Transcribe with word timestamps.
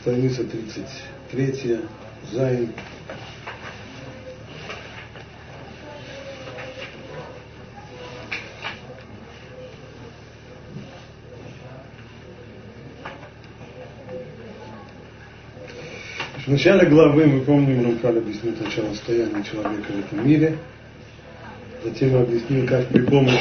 страница 0.00 0.44
33, 0.44 1.80
Зайн. 2.32 2.72
В 16.46 16.48
начале 16.48 16.88
главы 16.88 17.26
мы 17.26 17.40
помним, 17.42 17.84
Рамхаль 17.84 18.18
объяснил 18.18 18.56
сначала 18.56 18.92
состояние 18.94 19.44
человека 19.44 19.92
в 19.92 19.98
этом 19.98 20.26
мире, 20.26 20.56
затем 21.84 22.16
объяснил, 22.16 22.66
как 22.66 22.88
при 22.88 23.02
помощи 23.02 23.38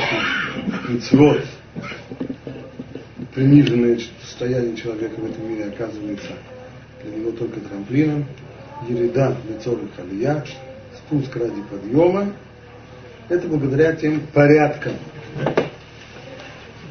мецвод 0.89 1.41
приниженное 3.33 3.99
состояние 4.21 4.75
человека 4.75 5.19
в 5.19 5.25
этом 5.25 5.49
мире 5.49 5.65
оказывается 5.65 6.33
для 7.03 7.17
него 7.17 7.31
только 7.31 7.59
трамплином, 7.59 8.25
ереда 8.87 9.35
лицо 9.47 9.77
халия, 9.95 10.43
спуск 10.97 11.35
ради 11.35 11.61
подъема, 11.69 12.33
это 13.29 13.47
благодаря 13.47 13.93
тем 13.93 14.21
порядкам, 14.33 14.93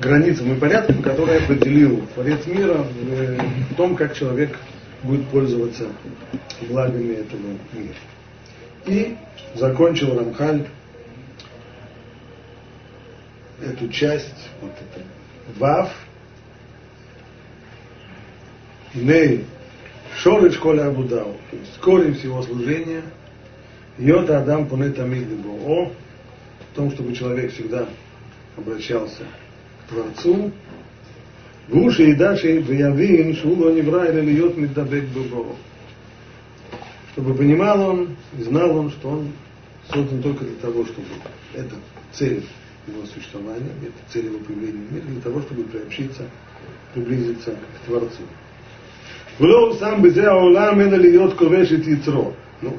границам 0.01 0.55
и 0.55 0.59
порядкам, 0.59 1.03
которые 1.03 1.41
определил 1.41 2.07
Творец 2.15 2.47
мира 2.47 2.85
в 3.71 3.75
том, 3.75 3.97
как 3.97 4.15
человек 4.15 4.57
будет 5.03 5.27
пользоваться 5.29 5.89
благами 6.69 7.15
этого 7.15 7.59
мира. 7.73 7.95
И 8.87 9.17
закончил 9.55 10.17
Рамхаль 10.17 10.67
эту 13.61 13.89
часть, 13.89 14.49
вот 14.61 14.73
это 14.73 15.05
Вав, 15.59 15.91
Ней 18.95 19.45
Шорыч 20.17 20.57
Коля 20.59 20.89
Абудау, 20.89 21.37
то 21.51 21.57
есть 21.57 21.79
корень 21.81 22.15
всего 22.15 22.43
служения, 22.43 23.03
Йота 23.99 24.39
Адам 24.39 24.67
Пунет 24.67 24.99
Амид 24.99 25.29
О, 25.65 25.87
в 25.87 26.77
том, 26.77 26.91
чтобы 26.91 27.15
человек 27.15 27.53
всегда 27.53 27.89
обращался 28.57 29.25
к 29.85 29.91
Творцу, 29.91 30.53
в 31.69 31.77
уши 31.77 32.11
и 32.11 32.15
в 32.15 32.95
выявин 32.95 33.37
шуло 33.37 33.71
невра 33.73 34.07
или 34.07 34.33
льет 34.33 34.57
меддабек 34.57 35.05
бебо. 35.05 35.55
Чтобы 37.13 37.35
понимал 37.35 37.91
он 37.91 38.17
и 38.39 38.43
знал 38.43 38.77
он, 38.77 38.91
что 38.91 39.11
он 39.11 39.33
создан 39.93 40.23
только 40.23 40.45
для 40.45 40.57
того, 40.57 40.85
чтобы 40.85 41.07
это 41.55 41.75
цель 42.13 42.45
его 42.87 43.05
существования, 43.07 43.71
это 43.83 44.13
цель 44.13 44.27
его 44.27 44.39
появления 44.39 44.87
в 44.87 44.93
мир, 44.93 45.03
для 45.03 45.21
того, 45.21 45.43
чтобы 45.43 45.65
приобщиться, 45.65 46.29
приблизиться 46.95 47.53
к 47.53 47.87
Творцу. 47.87 48.23
Влоу 49.39 49.75
сам 49.75 50.03
бы 50.03 50.09
аулам 50.09 50.81
это 50.81 50.97
льет 50.97 51.35
ковеш 51.35 51.71
и. 51.71 52.03
Ну, 52.61 52.77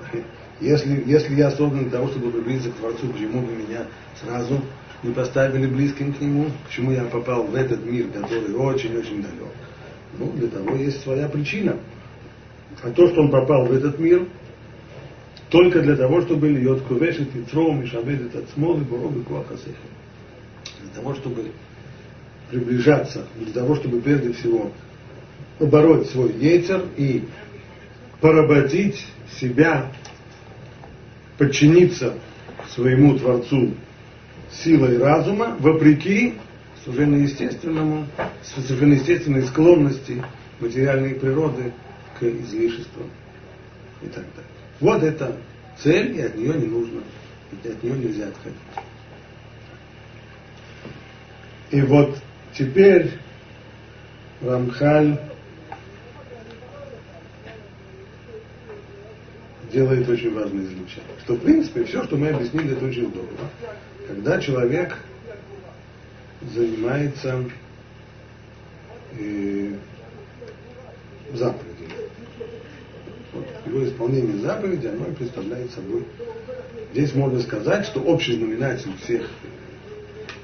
если, 0.59 1.03
если 1.05 1.35
я 1.35 1.51
создан 1.51 1.83
для 1.83 1.91
того, 1.91 2.09
чтобы 2.09 2.31
приблизиться 2.31 2.71
к 2.71 2.75
Творцу, 2.75 3.07
почему 3.07 3.41
бы 3.41 3.53
меня 3.53 3.85
сразу 4.21 4.59
не 5.01 5.13
поставили 5.13 5.67
близким 5.67 6.13
к 6.13 6.19
Нему? 6.19 6.47
Почему 6.67 6.91
я 6.91 7.05
попал 7.05 7.43
в 7.43 7.55
этот 7.55 7.85
мир, 7.85 8.07
который 8.07 8.53
очень-очень 8.53 9.21
далек? 9.21 9.53
Ну, 10.17 10.31
для 10.33 10.49
того 10.49 10.75
есть 10.75 11.01
своя 11.01 11.29
причина. 11.29 11.77
А 12.83 12.89
то, 12.89 13.07
что 13.07 13.21
он 13.21 13.31
попал 13.31 13.65
в 13.65 13.73
этот 13.73 13.97
мир, 13.99 14.27
только 15.49 15.81
для 15.81 15.95
того, 15.95 16.21
чтобы 16.21 16.49
льет 16.49 16.81
кувешит 16.81 17.33
и 17.35 17.41
тром, 17.41 17.81
и 17.81 17.85
шабедит 17.85 18.35
от 18.35 18.49
смолы, 18.49 18.81
буроб 18.81 19.15
и 19.17 19.21
куахасехи. 19.21 19.75
Для 20.81 20.91
того, 20.93 21.15
чтобы 21.15 21.51
приближаться, 22.51 23.25
для 23.37 23.53
того, 23.53 23.75
чтобы 23.75 24.01
прежде 24.01 24.33
всего 24.33 24.71
побороть 25.59 26.09
свой 26.09 26.31
яйцер 26.33 26.85
и 26.97 27.25
поработить 28.21 29.05
себя, 29.39 29.91
подчиниться 31.37 32.15
своему 32.73 33.17
Творцу 33.17 33.75
силой 34.51 34.97
разума, 34.97 35.55
вопреки 35.59 36.35
совершенно 36.83 37.17
естественному, 37.17 38.07
совершенно 38.43 38.93
естественной 38.93 39.43
склонности 39.43 40.23
материальной 40.59 41.15
природы 41.15 41.73
к 42.19 42.23
излишествам 42.23 43.09
и 44.01 44.07
так 44.07 44.23
далее. 44.23 44.51
Вот 44.79 45.03
это 45.03 45.35
цель, 45.77 46.17
и 46.17 46.21
от 46.21 46.35
нее 46.35 46.53
не 46.53 46.67
нужно, 46.67 47.01
и 47.63 47.67
от 47.67 47.83
нее 47.83 47.97
нельзя 47.97 48.27
отходить. 48.27 48.57
И 51.71 51.81
вот 51.81 52.17
теперь 52.53 53.11
Рамхаль 54.41 55.19
делает 59.71 60.07
очень 60.07 60.33
важное 60.33 60.63
излучение. 60.63 61.09
Что, 61.23 61.35
в 61.35 61.39
принципе, 61.39 61.83
все, 61.85 62.03
что 62.03 62.17
мы 62.17 62.29
объяснили, 62.29 62.73
это 62.73 62.85
очень 62.85 63.05
удобно. 63.05 63.49
Когда 64.07 64.39
человек 64.39 64.97
занимается 66.53 67.45
э, 69.19 69.73
заповедями, 71.33 71.93
вот, 73.33 73.45
его 73.65 73.87
исполнение 73.87 74.37
заповеди, 74.39 74.87
оно 74.87 75.05
и 75.07 75.13
представляет 75.13 75.71
собой. 75.71 76.03
Здесь 76.93 77.13
можно 77.13 77.39
сказать, 77.41 77.85
что 77.85 77.99
общий 78.01 78.35
знаменатель 78.35 78.91
всех, 79.03 79.29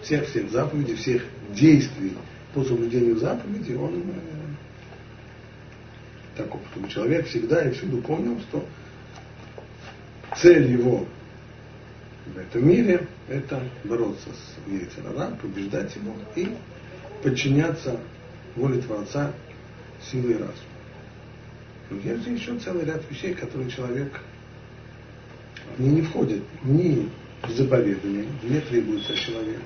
всех, 0.03 0.27
всех 0.27 0.51
заповедей, 0.51 0.95
всех 0.95 1.23
действий 1.51 2.13
по 2.53 2.63
соблюдению 2.63 3.17
заповеди, 3.17 3.73
он 3.73 3.95
э, 3.95 4.35
такой, 6.37 6.61
чтобы 6.71 6.89
человек 6.89 7.27
всегда 7.27 7.67
и 7.67 7.71
всюду 7.71 7.97
помнил, 7.97 8.39
что 8.41 8.63
цель 10.41 10.71
его 10.71 11.05
в 12.25 12.37
этом 12.37 12.67
мире– 12.67 13.07
это 13.29 13.61
бороться 13.83 14.29
с 14.29 14.69
Ейцерара, 14.69 15.35
побеждать 15.41 15.95
его 15.95 16.15
и 16.35 16.49
подчиняться 17.23 17.99
воле 18.55 18.81
Творца 18.81 19.31
силой 20.11 20.33
разума. 20.33 20.53
Но 21.89 21.97
есть 21.97 22.23
же 22.23 22.31
еще 22.31 22.57
целый 22.57 22.85
ряд 22.85 23.01
вещей, 23.09 23.33
которые 23.33 23.69
человек 23.69 24.19
не, 25.77 25.89
не 25.89 26.01
входит 26.01 26.41
ни 26.63 27.09
в 27.43 27.51
заповедание, 27.51 28.25
не 28.43 28.59
требуется 28.61 29.13
от 29.13 29.19
человека. 29.19 29.61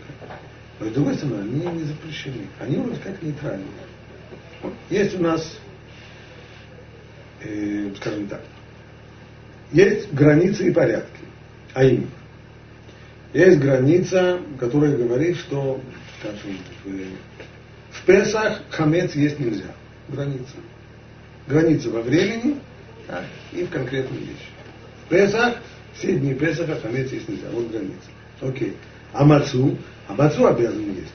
Но 0.80 0.88
с 0.88 0.92
другой 0.92 1.16
стороны, 1.16 1.42
они 1.42 1.80
не 1.80 1.84
запрещены. 1.84 2.48
Они 2.60 2.78
вроде 2.78 3.00
как 3.00 3.22
нейтральные. 3.22 3.68
Есть 4.90 5.18
у 5.18 5.22
нас, 5.22 5.60
э, 7.42 7.92
скажем 7.98 8.28
так, 8.28 8.42
есть 9.72 10.12
границы 10.14 10.68
и 10.68 10.72
порядки. 10.72 11.10
А 11.74 11.84
именно, 11.84 12.10
есть 13.34 13.60
граница, 13.60 14.40
которая 14.60 14.98
говорит, 14.98 15.38
что, 15.38 15.80
скажем, 16.20 16.58
в, 16.84 18.06
Песах 18.06 18.62
хамец 18.72 19.14
есть 19.14 19.40
нельзя. 19.40 19.72
Граница. 20.08 20.56
Граница 21.48 21.92
во 21.92 22.02
времени 22.02 22.60
да, 23.08 23.24
и 23.52 23.64
в 23.64 23.70
конкретной 23.70 24.18
вещи. 24.18 24.50
В 25.06 25.10
Песах, 25.10 25.58
все 25.94 26.18
дни 26.18 26.34
Песаха 26.34 26.80
хамец 26.80 27.12
есть 27.12 27.30
нельзя. 27.30 27.50
Вот 27.52 27.70
граница. 27.70 28.10
Окей. 28.42 28.76
А 29.14 29.24
мацу? 29.26 29.78
А 30.08 30.14
мацу 30.16 30.48
обязан 30.48 30.92
есть. 30.96 31.14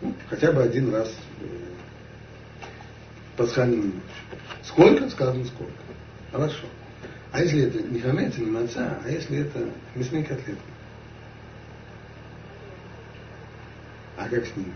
Ну, 0.00 0.14
хотя 0.30 0.52
бы 0.52 0.62
один 0.62 0.94
раз 0.94 1.12
э, 1.40 1.44
пасхальную 3.36 3.84
ночь. 3.84 4.38
Сколько? 4.62 5.10
Сказано 5.10 5.44
сколько. 5.44 5.72
Хорошо. 6.32 6.64
А 7.36 7.42
если 7.42 7.66
это 7.66 7.82
не 7.82 8.00
хамец, 8.00 8.38
не 8.38 8.46
маца, 8.46 8.98
а 9.04 9.10
если 9.10 9.40
это 9.40 9.68
мясные 9.94 10.24
котлеты? 10.24 10.56
А 14.16 14.26
как 14.26 14.46
с 14.46 14.56
ними? 14.56 14.72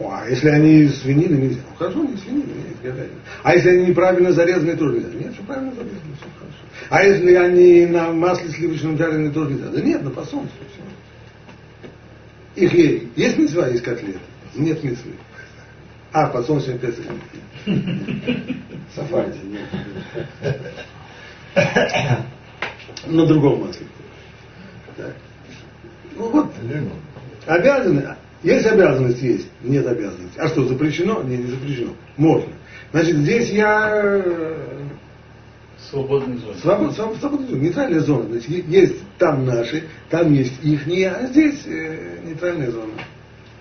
О, 0.00 0.10
а 0.10 0.28
если 0.28 0.48
они 0.48 0.88
свинины, 0.88 1.36
нельзя. 1.36 1.60
Ну 1.70 1.76
хорошо, 1.76 2.02
не 2.02 2.16
свинины, 2.16 2.46
не 2.46 2.74
говядина. 2.82 3.20
А 3.44 3.54
если 3.54 3.70
они 3.70 3.86
неправильно 3.86 4.32
зарезаны, 4.32 4.76
тоже 4.76 4.96
нельзя. 4.96 5.18
Нет, 5.20 5.34
все 5.34 5.42
правильно 5.44 5.72
зарезаны, 5.72 6.16
все 6.16 6.26
хорошо. 6.36 6.56
А 6.88 7.04
если 7.04 7.34
они 7.34 7.86
на 7.86 8.10
масле 8.10 8.50
сливочном 8.50 8.98
жарены, 8.98 9.30
тоже 9.30 9.52
нельзя. 9.52 9.68
Да 9.68 9.80
нет, 9.80 10.02
на 10.02 10.10
по 10.10 10.24
солнцу 10.24 10.52
все. 10.56 12.64
Их 12.64 12.72
есть. 12.72 13.04
Есть 13.14 13.38
мецва, 13.38 13.68
есть 13.68 13.84
котлеты. 13.84 14.18
Нет 14.56 14.82
мецвы. 14.82 15.12
А, 16.10 16.26
по 16.26 16.42
солнцу 16.42 16.76
песок. 16.76 17.06
Сафари 18.96 19.32
нет. 19.44 19.68
На 23.06 23.26
другом 23.26 23.66
масле. 23.66 23.86
Ну 26.16 26.28
вот, 26.28 26.52
обязаны. 27.46 28.16
Есть 28.42 28.66
обязанность 28.66 29.20
есть, 29.20 29.48
нет 29.62 29.86
обязанности. 29.86 30.38
А 30.38 30.48
что, 30.48 30.64
запрещено? 30.64 31.22
Нет, 31.22 31.40
не 31.40 31.50
запрещено. 31.50 31.92
Можно. 32.16 32.52
Значит, 32.92 33.16
здесь 33.16 33.50
я... 33.50 34.14
Свободная 35.90 36.38
зона. 36.38 36.54
Свобод, 36.58 36.94
свобод, 36.94 37.16
свободная 37.18 37.48
зона, 37.48 37.60
нейтральная 37.60 38.00
зона. 38.00 38.24
Значит, 38.28 38.68
есть 38.68 38.96
там 39.18 39.44
наши, 39.44 39.84
там 40.08 40.32
есть 40.32 40.62
их, 40.62 40.86
а 40.86 41.26
здесь 41.26 41.62
э, 41.66 42.18
нейтральная 42.24 42.70
зона. 42.70 42.92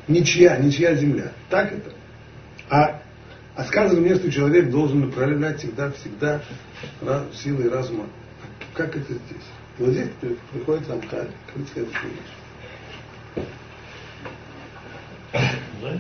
Ничья, 0.08 0.58
ничья 0.58 0.96
земля. 0.96 1.32
Так 1.50 1.72
это. 1.72 1.92
А 2.70 2.99
А 3.60 3.66
сказано 3.66 4.00
мне, 4.00 4.16
что 4.16 4.32
человек 4.32 4.70
должен 4.70 5.04
управлять 5.04 5.60
всегда, 5.60 5.92
всегда 5.92 6.42
силой 7.34 7.68
разума. 7.70 8.08
Как 8.74 8.96
это 8.96 9.12
здесь? 9.12 9.48
И 9.78 9.84
вот 9.84 9.92
здесь 9.92 10.08
приходит 10.54 10.88
Рамхаль, 10.88 11.28
говорит 11.50 11.70
следующую 11.74 12.12
вещь. 15.34 16.00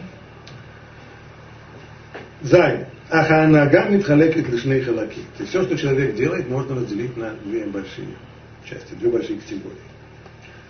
Зай. 2.43 2.85
Аханага 3.09 3.89
митхалекет 3.89 4.47
лишней 4.47 4.79
халаки. 4.79 5.19
То 5.35 5.43
есть 5.43 5.49
все, 5.49 5.63
что 5.63 5.77
человек 5.77 6.15
делает, 6.15 6.47
можно 6.47 6.75
разделить 6.75 7.17
на 7.17 7.31
две 7.43 7.65
большие 7.65 8.07
части, 8.63 8.93
две 8.93 9.09
большие 9.09 9.37
категории. 9.37 9.75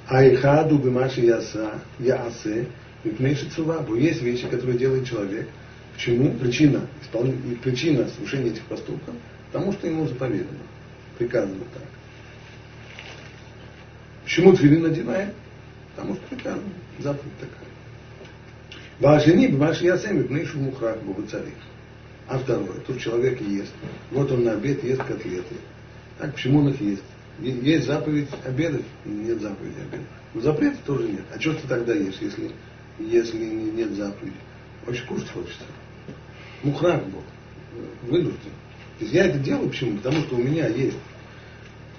Айхаду 0.07 0.80
бимаши 0.80 1.21
яса, 1.21 1.81
яасе, 2.00 2.65
мипнейши 3.03 3.47
цува. 3.51 3.86
Есть 3.95 4.24
вещи, 4.24 4.47
которые 4.47 4.80
делает 4.80 5.07
человек. 5.07 5.50
Почему? 6.00 6.31
Причина, 6.36 6.88
исполн... 7.01 7.34
причина 7.62 8.07
совершения 8.07 8.51
этих 8.51 8.63
поступков, 8.63 9.13
потому 9.51 9.74
что 9.74 9.86
ему 9.86 10.07
заповедано, 10.07 10.60
приказано 11.18 11.60
так. 11.74 11.84
Почему 14.24 14.56
Твилин 14.56 14.84
надевает? 14.84 15.34
Потому 15.94 16.16
что 16.16 16.24
приказано, 16.30 16.69
заповедь 17.00 17.38
такая. 17.42 17.68
Башини, 19.01 19.48
баши 19.48 19.88
ясеми, 19.88 20.24
пнейшу 20.24 20.60
мухрак, 20.60 21.04
богу 21.04 21.24
царих. 21.24 21.54
А 22.30 22.40
второе, 22.40 22.80
тут 22.88 23.01
человек 23.01 23.42
ест. 23.42 23.74
Вот 24.12 24.31
он 24.31 24.46
на 24.46 24.54
обед 24.54 24.81
ест 24.86 25.04
котлеты. 25.04 25.56
Так, 26.18 26.34
почему 26.34 26.60
он 26.60 26.69
их 26.69 26.80
ест? 26.80 27.04
Есть 27.42 27.88
заповедь 27.88 28.30
обедать, 28.46 28.86
нет 29.04 29.42
заповеди 29.42 29.80
обедать. 29.81 30.07
Но 30.34 30.40
запрета 30.40 30.78
тоже 30.86 31.10
нет. 31.10 31.25
А 31.36 31.40
что 31.42 31.56
ты 31.56 31.68
тогда 31.68 31.94
ешь, 31.94 32.19
если, 32.22 32.51
если 33.00 33.44
нет 33.44 33.92
заповеди? 33.92 34.38
Очень 34.88 35.06
кушать 35.07 35.30
хочется. 35.31 35.66
Мухрак 36.63 37.03
был, 37.06 37.23
вынужден. 38.03 38.51
Я 39.00 39.25
это 39.25 39.39
делаю 39.39 39.69
почему? 39.69 39.97
Потому 39.97 40.21
что 40.21 40.35
у 40.35 40.39
меня 40.39 40.67
есть 40.67 40.97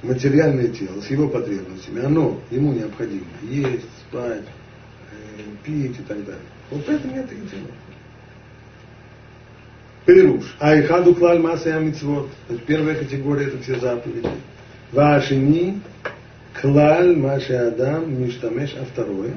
материальное 0.02 0.68
тело 0.68 1.00
с 1.00 1.10
его 1.10 1.28
потребностями. 1.28 2.04
Оно 2.04 2.40
ему 2.50 2.72
необходимо 2.72 3.24
есть, 3.42 3.86
спать, 4.08 4.44
э, 5.12 5.42
пить 5.64 5.98
и 5.98 6.02
так 6.02 6.24
далее. 6.24 6.42
Вот 6.70 6.84
поэтому 6.86 7.14
я 7.14 7.22
это 7.22 7.34
и 7.34 7.38
делаю. 7.38 7.74
Перуш. 10.04 10.56
Айхаду 10.58 11.14
клаль 11.14 11.38
масса 11.38 11.78
мицвод. 11.78 12.28
Первая 12.66 12.96
категория 12.96 13.46
это 13.46 13.62
все 13.62 13.78
заповеди. 13.78 14.28
Вашини 14.92 15.80
клаль 16.60 17.16
маша 17.16 17.68
адам 17.68 18.22
миштамеш, 18.22 18.74
а 18.78 18.84
второе 18.84 19.34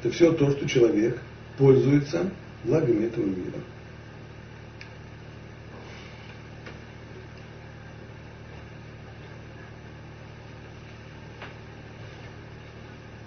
это 0.00 0.14
все 0.14 0.32
то, 0.32 0.50
что 0.50 0.68
человек 0.68 1.18
пользуется 1.58 2.30
благами 2.64 3.06
этого 3.06 3.24
мира. 3.24 3.58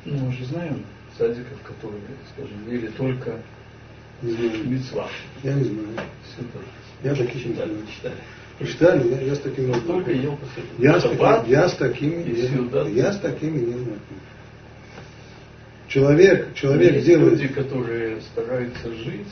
Ну, 0.10 0.26
мы 0.26 0.34
же 0.34 0.46
знаем 0.46 0.84
садиков, 1.18 1.62
которые, 1.64 2.02
скажем, 2.34 2.68
ели 2.68 2.88
только 2.88 3.40
не 4.22 4.32
знаю. 4.32 4.66
Мецва. 4.66 5.08
Я 5.44 5.54
не 5.54 5.64
знаю. 5.66 5.88
Я 7.04 7.16
таких 7.16 7.46
не 7.46 7.54
знаю. 7.54 7.78
Читали, 8.60 9.10
я, 9.10 9.22
я 9.22 9.36
с 9.36 9.40
такими 9.40 9.68
не 9.68 9.80
Только 9.82 10.12
ел 10.12 10.38
я, 10.80 11.00
с 11.00 11.04
таким, 11.04 11.50
я 11.50 11.70
с 11.70 11.76
такими, 11.76 12.30
я, 12.30 12.88
я 13.06 13.14
с 13.14 13.20
такими 13.20 13.60
не 13.60 13.72
знаю. 13.72 14.00
Человек, 15.88 16.54
человек 16.56 16.94
Есть 16.94 17.06
делает... 17.06 17.34
люди, 17.34 17.48
которые 17.48 18.20
стараются 18.22 18.94
жить 18.94 19.28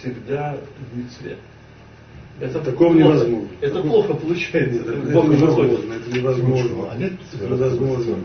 всегда 0.00 0.56
в 0.90 0.98
мецве. 0.98 1.36
Это 2.40 2.60
Такого 2.60 2.88
плохо, 2.88 2.98
невозможно. 2.98 3.48
Это 3.60 3.74
Такого... 3.76 3.92
плохо 3.92 4.14
получается. 4.14 4.72
Нет, 4.72 4.88
это, 4.88 4.98
это 4.98 5.26
невозможно. 5.28 5.92
Это 5.94 6.10
невозможно. 6.10 6.90
А 6.90 6.96
нет 6.96 7.12
невозможно. 7.40 8.16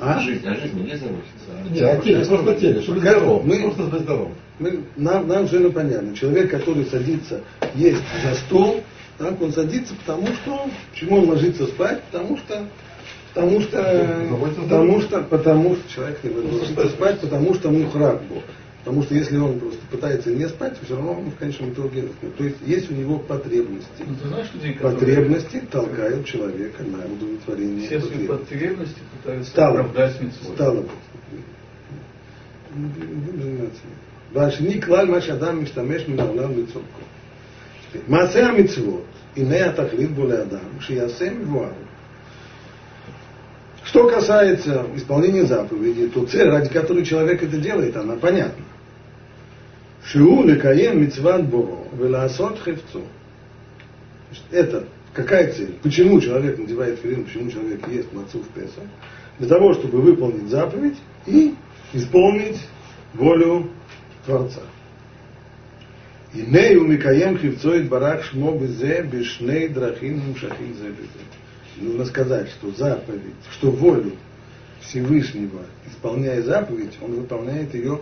А? 0.00 0.20
Жизнь, 0.20 0.46
а 0.46 0.54
жизнь 0.54 0.82
не 0.82 0.96
заводится. 0.96 1.70
Нет, 1.70 1.82
а 1.82 2.02
теле, 2.02 2.24
просто 2.24 2.54
теле, 2.54 2.82
чтобы 2.82 3.00
быть 3.00 3.10
здоровым. 3.10 3.46
Мы, 3.46 3.62
просто 3.62 3.82
быть 3.84 4.00
здоровым. 4.00 4.34
Мы, 4.58 4.80
нам, 4.96 5.28
нам 5.28 5.48
совершенно 5.48 5.72
понятно. 5.72 6.16
Человек, 6.16 6.50
который 6.50 6.84
садится 6.86 7.40
есть 7.74 8.02
за 8.22 8.34
стол, 8.36 8.82
так, 9.18 9.40
он 9.40 9.52
садится, 9.52 9.94
потому 9.94 10.26
что, 10.26 10.68
почему 10.92 11.18
он 11.18 11.30
ложится 11.30 11.66
спать? 11.66 12.02
Потому 12.10 12.36
что 12.38 12.66
Потому 13.34 13.60
что, 13.62 13.76
потому 14.60 15.00
что, 15.00 15.20
потому 15.22 15.74
что 15.74 15.92
человек 15.92 16.22
не 16.22 16.30
ложится 16.30 16.88
спать, 16.88 17.18
потому 17.18 17.52
что 17.54 17.68
ему 17.68 17.90
храп 17.90 18.22
был. 18.22 18.42
Потому 18.83 19.03
что 19.03 19.13
если 19.13 19.37
он 19.37 19.59
просто 19.59 19.79
пытается 19.91 20.31
не 20.31 20.47
спать, 20.47 20.77
все 20.81 20.95
равно 20.95 21.13
он 21.13 21.31
в 21.31 21.35
конечном 21.35 21.73
итоге 21.73 22.07
То 22.37 22.43
есть 22.43 22.57
есть 22.65 22.89
у 22.89 22.93
него 22.95 23.19
потребности. 23.19 23.87
Ну, 24.07 24.15
ты 24.15 24.27
знаешь 24.29 24.47
людей, 24.53 24.73
которые... 24.73 24.99
Потребности 24.99 25.61
толкают 25.69 26.25
человека 26.25 26.83
на 26.83 27.05
удовлетворение. 27.13 27.87
Все 27.87 27.99
свои 27.99 28.25
потребности 28.25 28.99
пытаются 29.17 29.51
Стало. 29.51 29.79
оправдать 29.81 30.21
митцвой. 30.21 30.55
Стало 30.55 30.81
быть. 30.81 30.91
והשני 34.33 34.81
כלל 34.81 35.05
מה 35.07 35.21
שאדם 35.21 35.63
משתמש 35.63 36.07
מן 36.07 36.19
העולם 36.19 36.51
לצורכו. 36.51 37.01
מעשה 38.07 38.47
המצוות, 38.47 39.03
הנה 39.37 39.65
התכלית 39.65 40.11
בו 40.11 40.25
לאדם, 40.25 40.79
שיעשה 40.79 41.29
מבואר. 41.29 41.71
Что 43.85 44.07
касается 44.07 44.85
исполнения 44.95 45.45
заповедей, 45.45 46.09
то 46.09 46.23
цель, 46.23 46.47
ради 46.47 46.69
которой 46.69 47.03
человек 47.03 47.41
это 47.41 47.57
делает, 47.57 47.97
она 47.97 48.17
понятна. 48.17 48.63
Шиу 50.14 50.44
лекаем 50.44 51.02
мицват 51.02 51.44
боро, 51.48 51.88
веласот 51.98 52.60
хевцо. 52.64 53.02
Это 54.52 54.86
какая 55.12 55.52
цель? 55.52 55.74
Почему 55.82 56.20
человек 56.20 56.56
надевает 56.56 57.00
филин, 57.00 57.24
почему 57.24 57.50
человек 57.50 57.88
ест 57.88 58.12
мацу 58.12 58.38
в 58.38 58.48
Песах? 58.50 58.84
Для 59.40 59.48
того, 59.48 59.74
чтобы 59.74 60.00
выполнить 60.00 60.48
заповедь 60.48 60.98
и 61.26 61.56
исполнить 61.92 62.60
волю 63.14 63.70
Творца. 64.24 64.60
Инею 66.32 66.84
микаем 66.84 67.36
хивцоид 67.36 67.88
барах 67.88 68.22
шмо 68.22 68.56
безе 68.56 69.02
бешней 69.02 69.66
драхим 69.66 70.20
мушахим 70.28 70.76
зе 70.76 70.94
Нужно 71.76 72.04
сказать, 72.04 72.50
что 72.50 72.70
заповедь, 72.70 73.34
что 73.50 73.72
волю 73.72 74.12
Всевышнего, 74.80 75.62
исполняя 75.88 76.40
заповедь, 76.40 76.96
он 77.02 77.14
выполняет 77.16 77.74
ее 77.74 77.98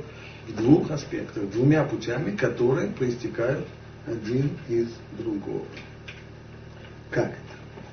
в 0.48 0.56
двух 0.56 0.90
аспектах, 0.90 1.48
двумя 1.50 1.84
путями, 1.84 2.36
которые 2.36 2.88
проистекают 2.88 3.66
один 4.06 4.50
из 4.68 4.88
другого. 5.18 5.64
Как 7.10 7.26
это? 7.26 7.36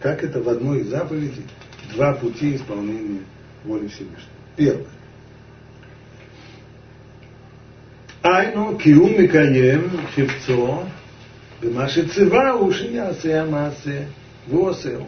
Как 0.01 0.23
это 0.23 0.41
в 0.41 0.49
одной 0.49 0.81
из 0.81 0.87
заповедей 0.87 1.45
два 1.93 2.13
пути 2.13 2.55
исполнения 2.55 3.21
воли 3.63 3.87
Всевышнего? 3.87 4.29
Первое. 4.55 4.85
Айну 8.21 8.77
киум 8.77 9.21
микаем 9.21 9.91
хивцо 10.15 10.85
бимаши 11.61 12.03
цива 12.07 12.55
уши 12.55 12.87
ясе 12.87 13.39
амасе 13.39 14.07
восел. 14.47 15.07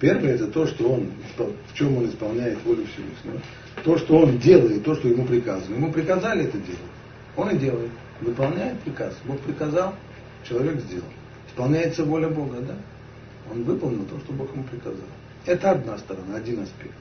Первое 0.00 0.34
это 0.34 0.46
то, 0.46 0.66
что 0.66 0.94
он, 0.94 1.10
в 1.36 1.74
чем 1.74 1.98
он 1.98 2.08
исполняет 2.08 2.58
волю 2.64 2.84
Всевышнего 2.86 3.40
то, 3.84 3.98
что 3.98 4.18
он 4.18 4.38
делает, 4.38 4.84
то, 4.84 4.94
что 4.94 5.08
ему 5.08 5.24
приказано. 5.24 5.74
Ему 5.74 5.92
приказали 5.92 6.44
это 6.44 6.58
делать. 6.58 6.80
Он 7.36 7.50
и 7.50 7.58
делает. 7.58 7.90
Выполняет 8.20 8.78
приказ. 8.80 9.14
Бог 9.24 9.38
приказал, 9.40 9.94
человек 10.46 10.80
сделал. 10.80 11.06
Исполняется 11.48 12.04
воля 12.04 12.28
Бога, 12.28 12.60
да? 12.60 12.74
Он 13.50 13.64
выполнил 13.64 14.04
то, 14.04 14.18
что 14.20 14.32
Бог 14.32 14.52
ему 14.52 14.64
приказал. 14.64 15.08
Это 15.46 15.70
одна 15.70 15.96
сторона, 15.98 16.36
один 16.36 16.60
аспект. 16.60 16.94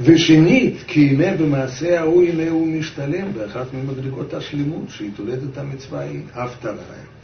ושנית, 0.00 0.76
כי 0.86 1.08
הנה 1.08 1.36
במעשה 1.36 2.00
ההוא 2.00 2.22
הנה 2.22 2.50
הוא 2.50 2.66
משתלם 2.66 3.32
באחת 3.32 3.74
ממדרגות 3.74 4.34
השלימות 4.34 4.88
שהיא 4.88 5.10
תולדת 5.16 5.58
המצווה 5.58 6.00
היא 6.00 6.20
אף 6.32 6.50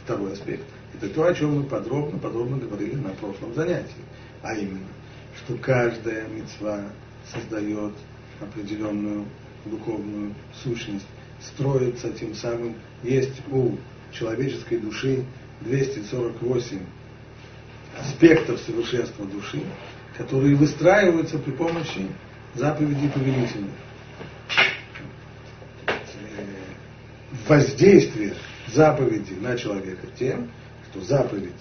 второй 0.03 0.33
аспект. 0.33 0.63
Это 0.97 1.09
то, 1.09 1.25
о 1.25 1.33
чем 1.33 1.55
мы 1.55 1.63
подробно, 1.63 2.19
подробно 2.19 2.57
говорили 2.57 2.95
на 2.95 3.09
прошлом 3.09 3.53
занятии. 3.53 4.03
А 4.43 4.55
именно, 4.55 4.87
что 5.37 5.55
каждая 5.55 6.27
мецва 6.27 6.81
создает 7.31 7.93
определенную 8.39 9.25
духовную 9.65 10.33
сущность, 10.63 11.05
строится 11.39 12.09
тем 12.11 12.33
самым, 12.35 12.75
есть 13.03 13.41
у 13.51 13.77
человеческой 14.11 14.79
души 14.79 15.23
248 15.61 16.79
аспектов 17.99 18.59
совершенства 18.59 19.25
души, 19.25 19.61
которые 20.17 20.55
выстраиваются 20.55 21.37
при 21.37 21.51
помощи 21.51 22.07
заповедей 22.56 23.08
повелительных. 23.10 23.70
Воздействие 27.46 28.34
заповеди 28.68 29.34
на 29.34 29.56
человека 29.56 30.06
тем, 30.18 30.50
что 30.90 31.00
заповедь, 31.02 31.52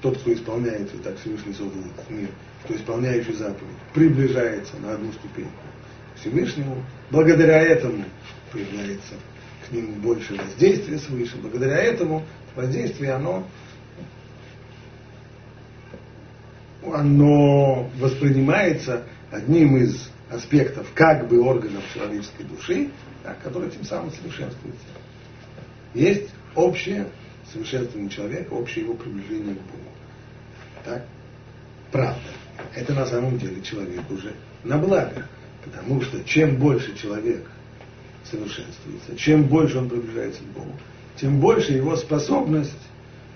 тот, 0.00 0.18
кто 0.18 0.32
исполняет 0.32 0.90
так 1.02 1.18
Всевышний 1.18 1.52
создал 1.52 1.80
этот 1.80 2.10
мир, 2.10 2.28
кто 2.64 2.76
исполняющий 2.76 3.32
заповедь, 3.32 3.76
приближается 3.94 4.76
на 4.76 4.94
одну 4.94 5.12
ступень 5.12 5.48
к 6.14 6.20
Всевышнему, 6.20 6.84
благодаря 7.10 7.62
этому 7.62 8.04
появляется 8.52 9.14
к 9.66 9.72
ним 9.72 9.94
больше 10.00 10.34
воздействия 10.34 10.98
свыше. 10.98 11.36
Благодаря 11.38 11.78
этому 11.78 12.24
воздействие, 12.54 13.12
оно, 13.12 13.46
оно 16.84 17.90
воспринимается 17.98 19.02
одним 19.30 19.76
из 19.78 20.08
аспектов 20.30 20.86
как 20.94 21.28
бы 21.28 21.40
органов 21.40 21.82
человеческой 21.94 22.44
души, 22.44 22.90
да, 23.22 23.34
который 23.42 23.70
тем 23.70 23.84
самым 23.84 24.10
совершенствуется. 24.12 24.86
Есть 25.94 26.30
общее 26.54 27.06
совершенствование 27.52 28.10
человека, 28.10 28.52
общее 28.52 28.84
его 28.84 28.94
приближение 28.94 29.54
к 29.54 29.58
Богу. 29.58 29.90
Так? 30.84 31.04
Правда. 31.92 32.30
Это 32.74 32.94
на 32.94 33.06
самом 33.06 33.38
деле 33.38 33.62
человек 33.62 34.02
уже 34.10 34.34
на 34.64 34.78
благо. 34.78 35.26
Потому 35.64 36.00
что 36.00 36.22
чем 36.24 36.56
больше 36.56 36.96
человек 36.96 37.44
совершенствуется, 38.24 39.16
чем 39.16 39.44
больше 39.44 39.78
он 39.78 39.88
приближается 39.88 40.40
к 40.42 40.46
Богу, 40.46 40.72
тем 41.16 41.40
больше 41.40 41.72
его 41.72 41.96
способность 41.96 42.72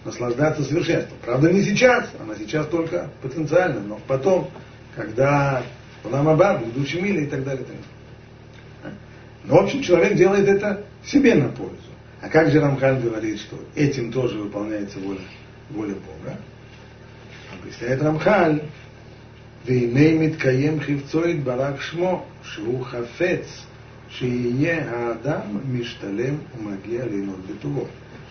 наслаждаться 0.04 0.62
совершенством. 0.62 1.18
Правда, 1.23 1.52
не 1.52 1.62
сейчас, 1.62 2.09
она 2.20 2.35
сейчас 2.37 2.66
только 2.68 3.11
потенциально, 3.20 3.80
но 3.80 4.00
потом, 4.06 4.50
когда 4.94 5.62
Ламаба, 6.04 6.59
будущем 6.59 7.04
мире 7.04 7.25
и 7.25 7.26
так 7.26 7.45
далее. 7.45 7.62
И 7.62 7.66
так 7.66 7.76
далее. 7.76 8.97
Но, 9.45 9.57
в 9.57 9.64
общем, 9.64 9.83
человек 9.83 10.16
делает 10.16 10.49
это 10.49 10.85
себе 11.04 11.35
на 11.35 11.49
пользу. 11.49 11.76
А 12.21 12.28
как 12.28 12.50
же 12.50 12.61
Рамхан 12.61 13.00
говорит, 13.00 13.40
что 13.40 13.57
этим 13.75 14.12
тоже 14.12 14.38
выполняется 14.38 14.99
воля, 14.99 15.21
воля 15.71 15.95
Бога? 15.95 16.38
Объясняет 17.52 18.02
Рамхаль, 18.02 18.62
Вейнеймит 19.64 20.37
каем 20.38 20.80
хивцоид 20.80 21.42
барак 21.42 21.80
шмо, 21.80 22.26
шу 22.42 22.78
хафец, 22.80 23.47
шие 24.11 24.80
адам 24.80 25.61
мишталем 25.64 26.40
магия 26.59 27.04
лейнот 27.04 27.38
бетуво. 27.40 27.87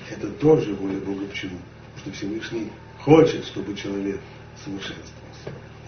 Это 0.10 0.28
тоже 0.28 0.74
воля 0.74 1.00
Бога. 1.00 1.26
Почему? 1.26 1.58
Потому 1.96 2.16
что 2.16 2.26
Всевышний 2.26 2.72
хочет, 3.00 3.46
чтобы 3.46 3.76
человек 3.76 4.20
совершенствовал. 4.64 5.19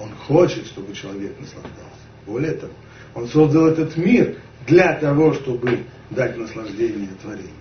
Он 0.02 0.10
хочет, 0.28 0.66
чтобы 0.66 0.94
человек 0.94 1.40
наслаждался. 1.40 2.02
Более 2.26 2.54
того, 2.54 2.74
он 3.14 3.28
создал 3.28 3.68
этот 3.68 3.96
мир 3.98 4.38
для 4.66 4.94
того, 4.94 5.34
чтобы 5.34 5.80
дать 6.10 6.38
наслаждение 6.38 7.10
творению. 7.22 7.52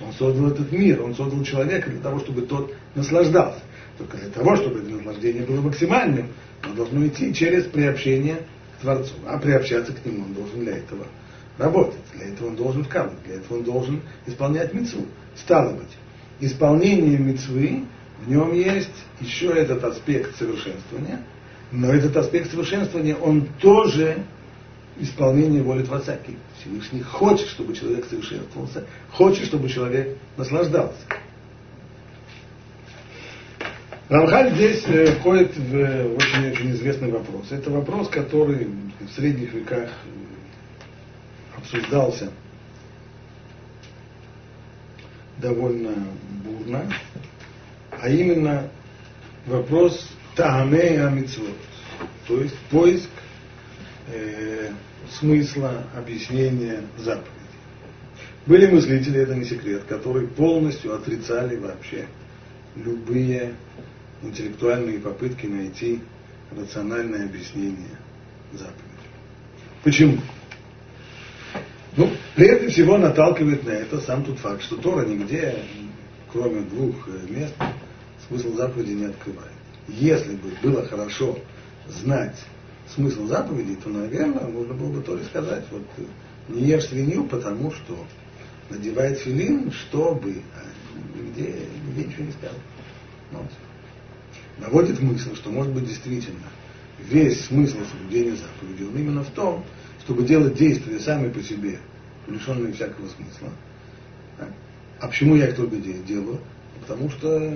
Он 0.00 0.12
создал 0.12 0.48
этот 0.50 0.70
мир, 0.72 1.02
он 1.02 1.14
создал 1.14 1.42
человека 1.42 1.88
для 1.88 2.00
того, 2.00 2.20
чтобы 2.20 2.42
тот 2.42 2.74
наслаждался. 2.94 3.60
Только 3.96 4.18
для 4.18 4.28
того, 4.28 4.56
чтобы 4.56 4.80
это 4.80 4.90
наслаждение 4.90 5.44
было 5.44 5.62
максимальным, 5.62 6.28
оно 6.62 6.74
должно 6.74 7.06
идти 7.06 7.32
через 7.32 7.64
приобщение 7.64 8.42
к 8.76 8.82
Творцу. 8.82 9.14
А 9.26 9.38
приобщаться 9.38 9.92
к 9.92 10.04
Нему 10.04 10.24
он 10.24 10.34
должен 10.34 10.60
для 10.60 10.76
этого 10.76 11.06
работать. 11.56 12.00
Для 12.14 12.26
этого 12.26 12.48
он 12.48 12.56
должен 12.56 12.84
вкалывать, 12.84 13.22
для 13.24 13.36
этого 13.36 13.58
он 13.58 13.64
должен 13.64 14.02
исполнять 14.26 14.74
мецву. 14.74 15.06
Стало 15.34 15.72
быть, 15.72 15.96
исполнение 16.40 17.16
мецвы, 17.16 17.84
в 18.22 18.28
нем 18.28 18.52
есть 18.52 18.90
еще 19.20 19.46
этот 19.46 19.82
аспект 19.84 20.36
совершенствования, 20.36 21.22
но 21.72 21.92
этот 21.92 22.16
аспект 22.16 22.50
совершенствования, 22.50 23.16
он 23.16 23.48
тоже 23.60 24.24
исполнение 24.98 25.62
воли 25.62 25.82
Творца. 25.82 26.18
Всевышний 26.60 27.02
хочет, 27.02 27.48
чтобы 27.48 27.74
человек 27.74 28.06
совершенствовался, 28.06 28.84
хочет, 29.12 29.46
чтобы 29.46 29.68
человек 29.68 30.16
наслаждался. 30.36 31.00
Рамхаль 34.08 34.54
здесь 34.54 34.84
э, 34.86 35.16
входит 35.16 35.56
в 35.56 36.16
очень-очень 36.16 36.70
известный 36.70 37.10
вопрос. 37.10 37.50
Это 37.50 37.70
вопрос, 37.70 38.08
который 38.08 38.68
в 39.00 39.10
средних 39.16 39.52
веках 39.52 39.90
обсуждался 41.56 42.30
довольно 45.38 45.92
бурно, 46.44 46.88
а 47.90 48.08
именно 48.08 48.70
вопрос 49.46 50.08
Тааме 50.36 51.02
Амитсвот, 51.02 51.56
то 52.28 52.40
есть 52.42 52.56
поиск 52.70 53.08
э, 54.12 54.70
смысла 55.18 55.84
объяснения 55.96 56.82
заповедей. 56.98 57.32
Были 58.44 58.66
мыслители, 58.66 59.22
это 59.22 59.34
не 59.34 59.46
секрет, 59.46 59.84
которые 59.84 60.28
полностью 60.28 60.94
отрицали 60.94 61.56
вообще 61.56 62.06
любые 62.76 63.54
интеллектуальные 64.22 64.98
попытки 64.98 65.46
найти 65.46 66.00
рациональное 66.54 67.24
объяснение 67.24 67.96
заповеди. 68.52 68.84
Почему? 69.82 70.18
Ну, 71.96 72.10
прежде 72.34 72.68
всего 72.68 72.98
наталкивает 72.98 73.64
на 73.64 73.70
это 73.70 74.02
сам 74.02 74.22
тот 74.22 74.38
факт, 74.38 74.62
что 74.62 74.76
Тора 74.76 75.06
нигде, 75.06 75.64
кроме 76.30 76.60
двух 76.60 77.08
мест, 77.30 77.54
смысл 78.28 78.54
заповеди 78.54 78.92
не 78.92 79.06
открывает. 79.06 79.55
Если 79.88 80.34
бы 80.34 80.50
было 80.62 80.86
хорошо 80.86 81.38
знать 81.88 82.36
смысл 82.94 83.26
заповедей, 83.26 83.76
то, 83.76 83.88
наверное, 83.88 84.46
можно 84.46 84.74
было 84.74 84.92
бы 84.92 85.02
Торе 85.02 85.24
сказать, 85.24 85.64
вот 85.70 85.82
не 86.48 86.62
ешь 86.62 86.86
свинью, 86.86 87.24
потому 87.24 87.70
что 87.70 87.98
надевает 88.70 89.18
филин, 89.18 89.70
чтобы, 89.70 90.42
а 90.54 91.18
нигде, 91.18 91.54
нигде 91.86 92.04
ничего 92.04 92.24
не 92.24 92.32
сказано. 92.32 92.62
Вот. 93.32 93.50
Наводит 94.58 95.00
мысль, 95.00 95.34
что, 95.36 95.50
может 95.50 95.72
быть, 95.72 95.86
действительно, 95.86 96.48
весь 96.98 97.44
смысл 97.44 97.78
соблюдения 97.90 98.36
заповеди, 98.36 98.84
он 98.84 98.96
именно 98.98 99.22
в 99.22 99.30
том, 99.30 99.64
чтобы 100.04 100.24
делать 100.24 100.54
действия 100.54 100.98
сами 100.98 101.30
по 101.30 101.42
себе, 101.42 101.78
лишенные 102.26 102.72
всякого 102.72 103.08
смысла. 103.08 103.50
А 104.98 105.08
почему 105.08 105.36
я 105.36 105.48
их 105.48 105.56
только 105.56 105.76
делаю? 105.76 106.40
Потому 106.80 107.10
что 107.10 107.52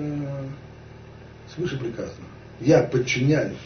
свыше 1.55 1.77
приказано. 1.77 2.27
Я 2.59 2.83
подчиняюсь 2.83 3.57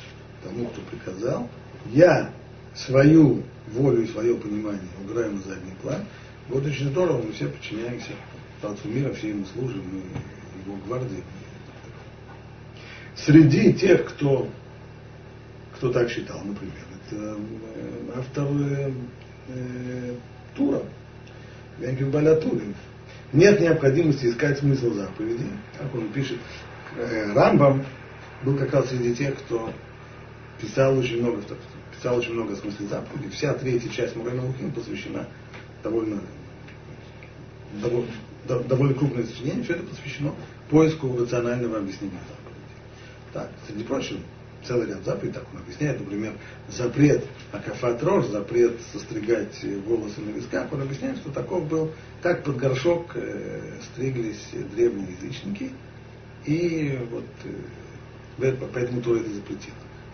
тому, 0.44 0.68
кто 0.68 0.82
приказал. 0.82 1.50
Я 1.92 2.32
свою 2.76 3.44
волю 3.68 4.04
и 4.04 4.08
свое 4.08 4.36
понимание 4.36 4.90
убираю 5.04 5.34
на 5.34 5.42
задний 5.42 5.74
план. 5.82 6.06
Вот 6.50 6.66
очень 6.66 6.90
здорово, 6.90 7.22
мы 7.22 7.32
все 7.34 7.48
подчиняемся 7.48 8.12
Творцу 8.62 8.88
мира, 8.88 9.14
все 9.14 9.30
ему 9.30 9.46
служим, 9.46 9.84
мы 9.92 10.02
его 10.66 10.78
гвардии. 10.86 11.24
Среди 13.16 13.74
тех, 13.74 14.06
кто, 14.06 14.48
кто 15.76 15.92
так 15.92 16.10
считал, 16.10 16.42
например, 16.44 16.74
это 17.08 17.16
э, 17.16 18.18
автор 18.18 18.46
э, 18.46 18.92
э, 19.50 20.16
Тура, 20.56 20.82
Янкин 21.80 22.12
Балятурин. 22.12 22.76
Нет 23.34 23.60
необходимости 23.60 24.28
искать 24.28 24.60
смысл 24.60 24.94
заповеди. 24.94 25.46
Как 25.78 25.94
он 25.96 26.10
пишет, 26.10 26.38
Рамбам 26.98 27.86
был 28.44 28.58
как 28.58 28.74
раз 28.74 28.90
среди 28.90 29.16
тех, 29.16 29.36
кто 29.40 29.72
писал 30.62 30.98
очень 30.98 31.22
много, 31.22 31.42
писал 31.96 32.18
очень 32.18 32.34
много 32.34 32.54
о 32.54 32.56
смысле 32.56 32.88
заповеди. 32.88 33.30
Вся 33.30 33.54
третья 33.54 33.90
часть 33.90 34.16
Мурена 34.16 34.44
Лухим 34.46 34.72
посвящена 34.72 35.28
довольно, 35.84 36.22
довольно, 37.82 38.12
довольно 38.48 38.94
крупное 38.94 39.26
сочинение, 39.26 39.64
все 39.64 39.74
это 39.74 39.84
посвящено 39.84 40.34
поиску 40.70 41.16
рационального 41.18 41.78
объяснения 41.78 42.20
заповеди. 42.30 42.56
Так, 43.34 43.50
среди 43.68 43.84
прочего, 43.84 44.20
целый 44.66 44.88
ряд 44.88 45.04
заповедей, 45.04 45.34
так 45.34 45.44
он 45.54 45.60
объясняет, 45.60 46.00
например, 46.00 46.34
запрет 46.70 47.26
акафат 47.52 48.02
рож, 48.04 48.26
запрет 48.28 48.80
состригать 48.94 49.64
волосы 49.86 50.22
на 50.22 50.30
висках, 50.30 50.72
он 50.72 50.82
объясняет, 50.82 51.18
что 51.18 51.32
таков 51.32 51.68
был, 51.68 51.92
так 52.22 52.44
под 52.44 52.58
горшок 52.58 53.12
э, 53.16 53.80
стриглись 53.92 54.50
древние 54.74 55.10
язычники, 55.22 55.72
и 56.46 57.00
вот 57.12 57.26
э, 57.44 58.56
поэтому 58.74 59.02
Тора 59.02 59.20
это 59.20 59.30
запретил. 59.30 59.74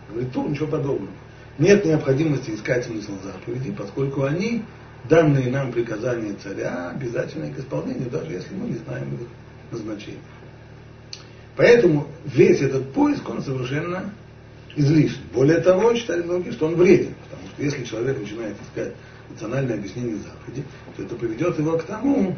Говорит, 0.10 0.32
Тур 0.32 0.50
ничего 0.50 0.68
подобного. 0.68 1.14
Нет 1.58 1.86
необходимости 1.86 2.52
искать 2.52 2.86
смысл 2.86 3.14
заповеди, 3.24 3.72
поскольку 3.72 4.24
они, 4.24 4.64
данные 5.10 5.50
нам 5.50 5.72
приказания 5.72 6.36
царя, 6.42 6.92
обязательны 6.92 7.54
к 7.54 7.60
исполнению, 7.60 8.10
даже 8.10 8.32
если 8.32 8.54
мы 8.56 8.70
не 8.70 8.76
знаем 8.76 9.14
их 9.14 9.28
назначения. 9.72 10.20
Поэтому 11.56 12.08
весь 12.26 12.62
этот 12.62 12.92
поиск, 12.94 13.28
он 13.30 13.42
совершенно 13.42 14.14
излишний. 14.76 15.24
Более 15.34 15.60
того, 15.60 15.94
считали 15.96 16.24
многие, 16.24 16.52
что 16.52 16.68
он 16.68 16.76
вреден, 16.76 17.14
потому 17.30 17.50
что 17.50 17.64
если 17.64 17.84
человек 17.84 18.20
начинает 18.20 18.56
искать 18.62 18.94
национальное 19.30 19.76
объяснение 19.76 20.18
заповеди, 20.18 20.64
то 20.96 21.04
это 21.04 21.16
приведет 21.16 21.60
его 21.60 21.78
к 21.78 21.84
тому, 21.84 22.38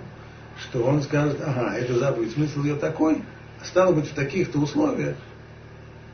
что 0.59 0.83
он 0.83 1.01
скажет, 1.01 1.39
ага, 1.43 1.75
эта 1.75 1.97
заповедь, 1.97 2.31
смысл 2.31 2.63
ее 2.63 2.75
такой, 2.75 3.21
стало 3.63 3.93
быть 3.93 4.09
в 4.09 4.13
таких-то 4.13 4.59
условиях 4.59 5.15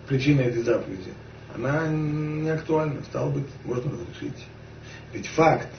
причина 0.08 0.42
этой 0.42 0.64
заповеди, 0.64 1.14
она 1.56 1.88
не 1.88 2.50
актуальна, 2.50 3.02
стало 3.04 3.32
быть, 3.32 3.46
можно 3.64 3.92
разрешить. 3.92 4.46
Ведь 5.14 5.28
факт, 5.28 5.70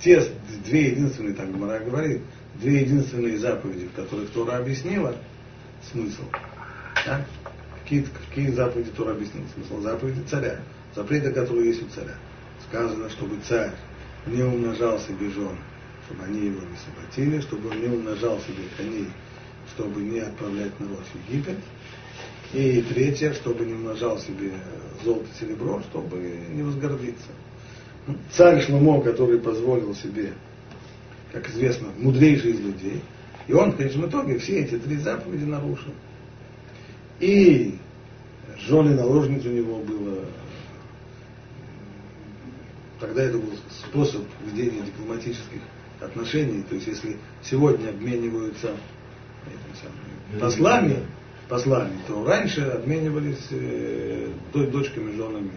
те 0.00 0.22
две 0.64 0.90
единственные, 0.90 1.34
так 1.34 1.50
Гмара 1.50 1.80
говорит, 1.80 2.22
две 2.54 2.82
единственные 2.82 3.38
заповеди, 3.38 3.86
в 3.86 3.92
которых 3.92 4.30
Тора 4.30 4.58
объяснила 4.58 5.16
смысл, 5.90 6.22
да? 7.06 7.24
Какие, 7.82 8.06
какие 8.28 8.50
заповеди 8.50 8.90
Тора 8.90 9.12
объяснил 9.12 9.44
смысл? 9.54 9.80
Заповеди 9.80 10.20
царя. 10.28 10.60
Запреты, 10.94 11.32
которые 11.32 11.68
есть 11.68 11.82
у 11.82 11.88
царя. 11.88 12.14
Сказано, 12.68 13.08
чтобы 13.08 13.36
царь 13.48 13.72
не 14.26 14.42
умножался 14.42 15.12
без 15.12 15.32
жен 15.32 15.56
чтобы 16.08 16.24
они 16.24 16.46
его 16.46 16.60
не 16.60 16.76
схватили, 16.76 17.40
чтобы 17.40 17.68
он 17.68 17.80
не 17.80 17.88
умножал 17.88 18.40
себе 18.40 18.64
коней, 18.76 19.08
чтобы 19.74 20.02
не 20.02 20.20
отправлять 20.20 20.78
народ 20.80 21.00
в 21.00 21.30
Египет. 21.30 21.58
И 22.52 22.82
третье, 22.82 23.34
чтобы 23.34 23.66
не 23.66 23.74
умножал 23.74 24.18
себе 24.18 24.52
золото, 25.04 25.28
серебро, 25.38 25.82
чтобы 25.90 26.16
не 26.50 26.62
возгордиться. 26.62 27.28
Ну, 28.06 28.16
царь 28.32 28.62
Шломо, 28.62 29.02
который 29.02 29.38
позволил 29.38 29.94
себе, 29.94 30.32
как 31.32 31.48
известно, 31.50 31.88
мудрейший 31.98 32.52
из 32.52 32.60
людей, 32.60 33.02
и 33.46 33.52
он 33.52 33.72
в 33.72 33.76
конечном 33.76 34.08
итоге 34.08 34.38
все 34.38 34.60
эти 34.60 34.78
три 34.78 34.96
заповеди 34.96 35.44
нарушил. 35.44 35.92
И 37.20 37.76
жены 38.66 38.94
наложниц 38.94 39.44
у 39.44 39.50
него 39.50 39.80
было, 39.80 40.24
тогда 42.98 43.24
это 43.24 43.38
был 43.38 43.52
способ 43.70 44.22
ведения 44.46 44.82
дипломатических 44.82 45.60
отношений, 46.00 46.62
то 46.62 46.76
есть 46.76 46.86
если 46.86 47.16
сегодня 47.42 47.90
обмениваются 47.90 48.74
послами, 50.40 51.06
послами, 51.48 51.98
то 52.06 52.24
раньше 52.24 52.62
обменивались 52.62 53.46
э, 53.50 54.30
дочками, 54.52 55.16
женами. 55.16 55.50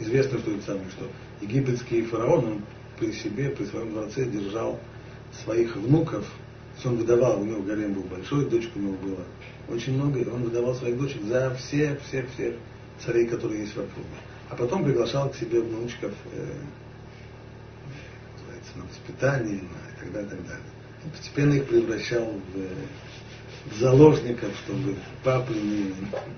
Известно, 0.00 0.38
что 0.38 0.50
это 0.50 0.62
самое, 0.64 0.88
что 0.90 1.08
египетский 1.40 2.02
фараон, 2.02 2.44
он 2.44 2.62
при 2.98 3.12
себе, 3.12 3.50
при 3.50 3.64
своем 3.64 3.92
дворце 3.92 4.24
держал 4.24 4.78
своих 5.44 5.76
внуков, 5.76 6.26
то 6.82 6.88
он 6.88 6.96
выдавал, 6.96 7.40
у 7.40 7.44
него 7.44 7.62
гарем 7.62 7.94
был 7.94 8.02
большой, 8.02 8.48
дочек 8.48 8.70
у 8.76 8.80
него 8.80 8.94
было 8.94 9.24
очень 9.68 9.94
много, 9.94 10.20
и 10.20 10.28
он 10.28 10.42
выдавал 10.42 10.74
своих 10.74 10.98
дочек 10.98 11.22
за 11.22 11.54
все, 11.54 11.98
все, 12.06 12.26
все 12.34 12.56
царей, 13.04 13.26
которые 13.26 13.60
есть 13.60 13.74
в 13.74 13.80
округе. 13.80 14.08
А 14.50 14.56
потом 14.56 14.84
приглашал 14.84 15.30
к 15.30 15.36
себе 15.36 15.60
внучков 15.60 16.12
э, 16.32 16.52
на 18.76 18.84
воспитание, 18.84 19.56
и 19.56 20.00
так 20.00 20.12
далее, 20.12 20.28
и 20.28 20.30
так 20.30 20.46
далее. 20.46 20.73
И 21.04 21.08
постепенно 21.08 21.54
их 21.54 21.66
превращал 21.66 22.24
в 22.24 22.58
э, 22.58 23.78
заложников, 23.78 24.50
чтобы 24.64 24.96
папы 25.22 25.52
не... 25.54 25.94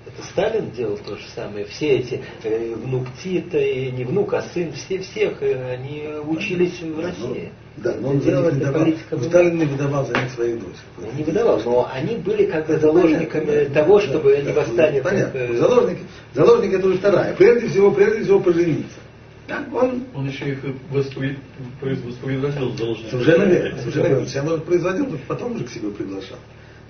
Это 0.07 0.27
Сталин 0.31 0.71
делал 0.71 0.99
то 0.99 1.17
же 1.17 1.25
самое. 1.35 1.65
Все 1.67 1.99
эти 1.99 2.23
э, 2.43 2.75
внук 2.75 3.07
Тита, 3.23 3.59
и 3.59 3.91
не 3.93 4.05
внук, 4.05 4.35
а 4.35 4.43
сын, 4.43 4.73
все 4.73 4.99
всех, 4.99 5.43
э, 5.43 5.75
они 5.75 6.09
учились 6.25 6.81
в 6.81 7.01
России. 7.01 7.53
Да, 7.77 7.95
но 8.01 8.09
он 8.09 8.23
за 8.23 8.31
них 8.31 8.53
не 8.55 8.61
давал, 8.61 8.87
но 9.11 9.23
Сталин 9.23 9.59
не 9.59 9.65
выдавал 9.67 10.07
за 10.07 10.15
них 10.15 10.31
своих 10.33 10.59
дочек. 10.59 11.15
Не 11.15 11.25
выдавал, 11.25 11.61
но 11.63 11.91
они 11.93 12.17
были 12.17 12.47
как 12.47 12.67
бы 12.67 12.79
заложниками 12.79 13.45
понятно, 13.45 13.75
того, 13.75 14.01
чтобы 14.01 14.33
да, 14.33 14.39
они 14.39 14.47
да, 14.47 14.53
восстали. 14.55 15.01
Понятно. 15.01 15.41
Как, 15.47 15.57
заложники, 15.57 16.01
заложники 16.33 16.75
это 16.75 16.87
уже 16.87 16.99
вторая. 16.99 17.35
Прежде 17.35 17.69
всего, 17.69 17.91
прежде 17.91 18.25
всего 18.25 18.41
пожениться. 18.41 18.99
Да, 19.49 19.65
он, 19.73 20.05
он 20.15 20.29
еще 20.29 20.51
их 20.51 20.59
воспроизводил 20.91 22.77
заложниками. 22.77 23.11
Совершенно 23.11 23.45
верно. 23.45 23.79
Совершенно 23.79 24.07
верно. 24.09 24.27
Сначала 24.27 24.59
производил, 24.59 25.19
потом 25.29 25.53
уже 25.55 25.65
к 25.65 25.71
себе 25.71 25.91
приглашал 25.91 26.39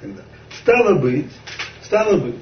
тогда. 0.00 0.22
Стало 0.62 0.98
быть, 0.98 1.30
стало 1.82 2.18
быть, 2.18 2.36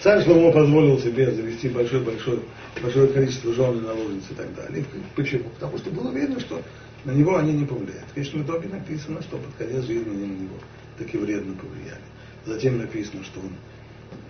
царь 0.00 0.22
Шломо 0.22 0.52
позволил 0.52 0.98
себе 0.98 1.30
завести 1.30 1.68
большое-большое 1.68 2.40
большое 2.82 3.08
количество 3.08 3.52
жен 3.54 3.78
и 3.78 3.80
наложниц 3.80 4.24
и 4.30 4.34
так 4.34 4.54
далее. 4.54 4.84
Почему? 5.14 5.48
Потому 5.50 5.78
что 5.78 5.90
было 5.90 6.10
видно, 6.10 6.40
что 6.40 6.60
на 7.04 7.12
него 7.12 7.36
они 7.36 7.52
не 7.52 7.64
повлияют. 7.64 8.04
В 8.10 8.14
конечном 8.14 8.42
итоге 8.42 8.68
написано, 8.68 9.22
что 9.22 9.36
под 9.36 9.54
конец 9.56 9.84
жизни 9.84 10.10
они 10.10 10.26
на 10.26 10.42
него 10.42 10.56
таки 10.98 11.16
вредно 11.16 11.54
повлияли. 11.54 12.02
Затем 12.46 12.78
написано, 12.78 13.24
что 13.24 13.40
он, 13.40 13.52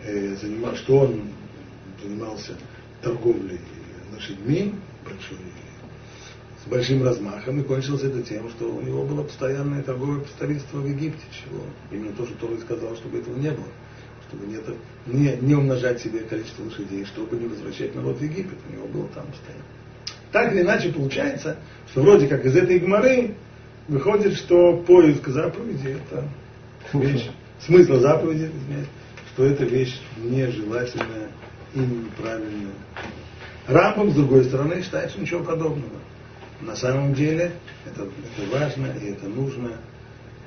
э, 0.04 0.36
занимал, 0.36 0.76
что 0.76 0.98
он 0.98 1.22
занимался 2.02 2.52
торговлей 3.02 3.60
лошадьми, 4.12 4.74
большой 5.04 5.38
с 6.64 6.68
большим 6.68 7.04
размахом, 7.04 7.60
и 7.60 7.62
кончилось 7.62 8.02
это 8.02 8.22
тем, 8.22 8.48
что 8.50 8.66
у 8.66 8.80
него 8.80 9.04
было 9.04 9.22
постоянное 9.22 9.82
торговое 9.82 10.20
представительство 10.20 10.78
в 10.78 10.88
Египте, 10.88 11.22
чего 11.30 11.62
именно 11.90 12.12
то, 12.12 12.24
что 12.24 12.34
Тора 12.36 12.56
сказал, 12.58 12.96
чтобы 12.96 13.18
этого 13.18 13.36
не 13.36 13.50
было, 13.50 13.66
чтобы 14.28 14.46
не, 14.46 14.58
не, 15.06 15.36
не 15.36 15.54
умножать 15.54 16.00
себе 16.00 16.20
количество 16.20 16.64
лошадей, 16.64 17.04
чтобы 17.04 17.36
не 17.36 17.48
возвращать 17.48 17.94
народ 17.94 18.18
в 18.18 18.22
Египет, 18.22 18.58
у 18.68 18.72
него 18.72 18.86
было 18.86 19.08
там 19.08 19.26
постоянно. 19.26 19.64
Так 20.32 20.52
или 20.52 20.62
иначе 20.62 20.90
получается, 20.90 21.58
что 21.90 22.00
вроде 22.00 22.28
как 22.28 22.44
из 22.46 22.56
этой 22.56 22.78
гморы 22.78 23.34
выходит, 23.86 24.34
что 24.34 24.78
поиск 24.78 25.28
заповеди 25.28 25.98
это 25.98 26.28
вещь, 26.94 27.28
смысла 27.60 28.00
заповеди, 28.00 28.50
что 29.34 29.44
это 29.44 29.64
вещь 29.64 30.00
нежелательная 30.16 31.28
и 31.74 31.80
неправильная. 31.80 32.72
Рамбом, 33.66 34.10
с 34.10 34.14
другой 34.14 34.44
стороны, 34.44 34.82
считает, 34.82 35.10
что 35.10 35.20
ничего 35.20 35.42
подобного. 35.42 35.98
На 36.60 36.76
самом 36.76 37.14
деле 37.14 37.52
это, 37.86 38.02
это 38.02 38.50
важно 38.50 38.86
и 39.02 39.12
это 39.12 39.26
нужно. 39.26 39.72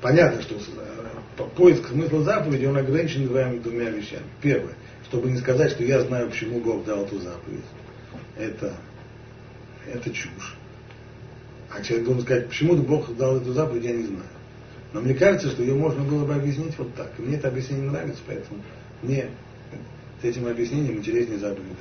Понятно, 0.00 0.42
что 0.42 0.54
э, 0.56 1.42
поиск 1.56 1.88
смысла 1.88 2.22
заповеди, 2.22 2.66
он 2.66 2.76
ограничен 2.76 3.26
двумя 3.26 3.90
вещами. 3.90 4.24
Первое, 4.40 4.74
чтобы 5.08 5.30
не 5.30 5.38
сказать, 5.38 5.72
что 5.72 5.84
я 5.84 6.00
знаю, 6.02 6.30
почему 6.30 6.60
Бог 6.60 6.84
дал 6.84 7.04
эту 7.04 7.18
заповедь. 7.18 7.64
Это, 8.36 8.74
это 9.92 10.10
чушь. 10.10 10.56
А 11.70 11.82
человек 11.82 12.06
должен 12.06 12.24
сказать, 12.24 12.48
почему 12.48 12.76
Бог 12.76 13.14
дал 13.16 13.36
эту 13.36 13.52
заповедь, 13.52 13.84
я 13.84 13.92
не 13.92 14.04
знаю. 14.04 14.22
Но 14.92 15.00
мне 15.00 15.14
кажется, 15.14 15.50
что 15.50 15.62
ее 15.62 15.74
можно 15.74 16.02
было 16.02 16.24
бы 16.24 16.34
объяснить 16.34 16.78
вот 16.78 16.94
так. 16.94 17.10
И 17.18 17.22
мне 17.22 17.36
это 17.36 17.48
объяснение 17.48 17.90
нравится, 17.90 18.20
поэтому 18.26 18.62
мне 19.02 19.26
с 20.22 20.24
этим 20.24 20.46
объяснением 20.46 20.96
интереснее 20.96 21.38
заповедь. 21.38 21.76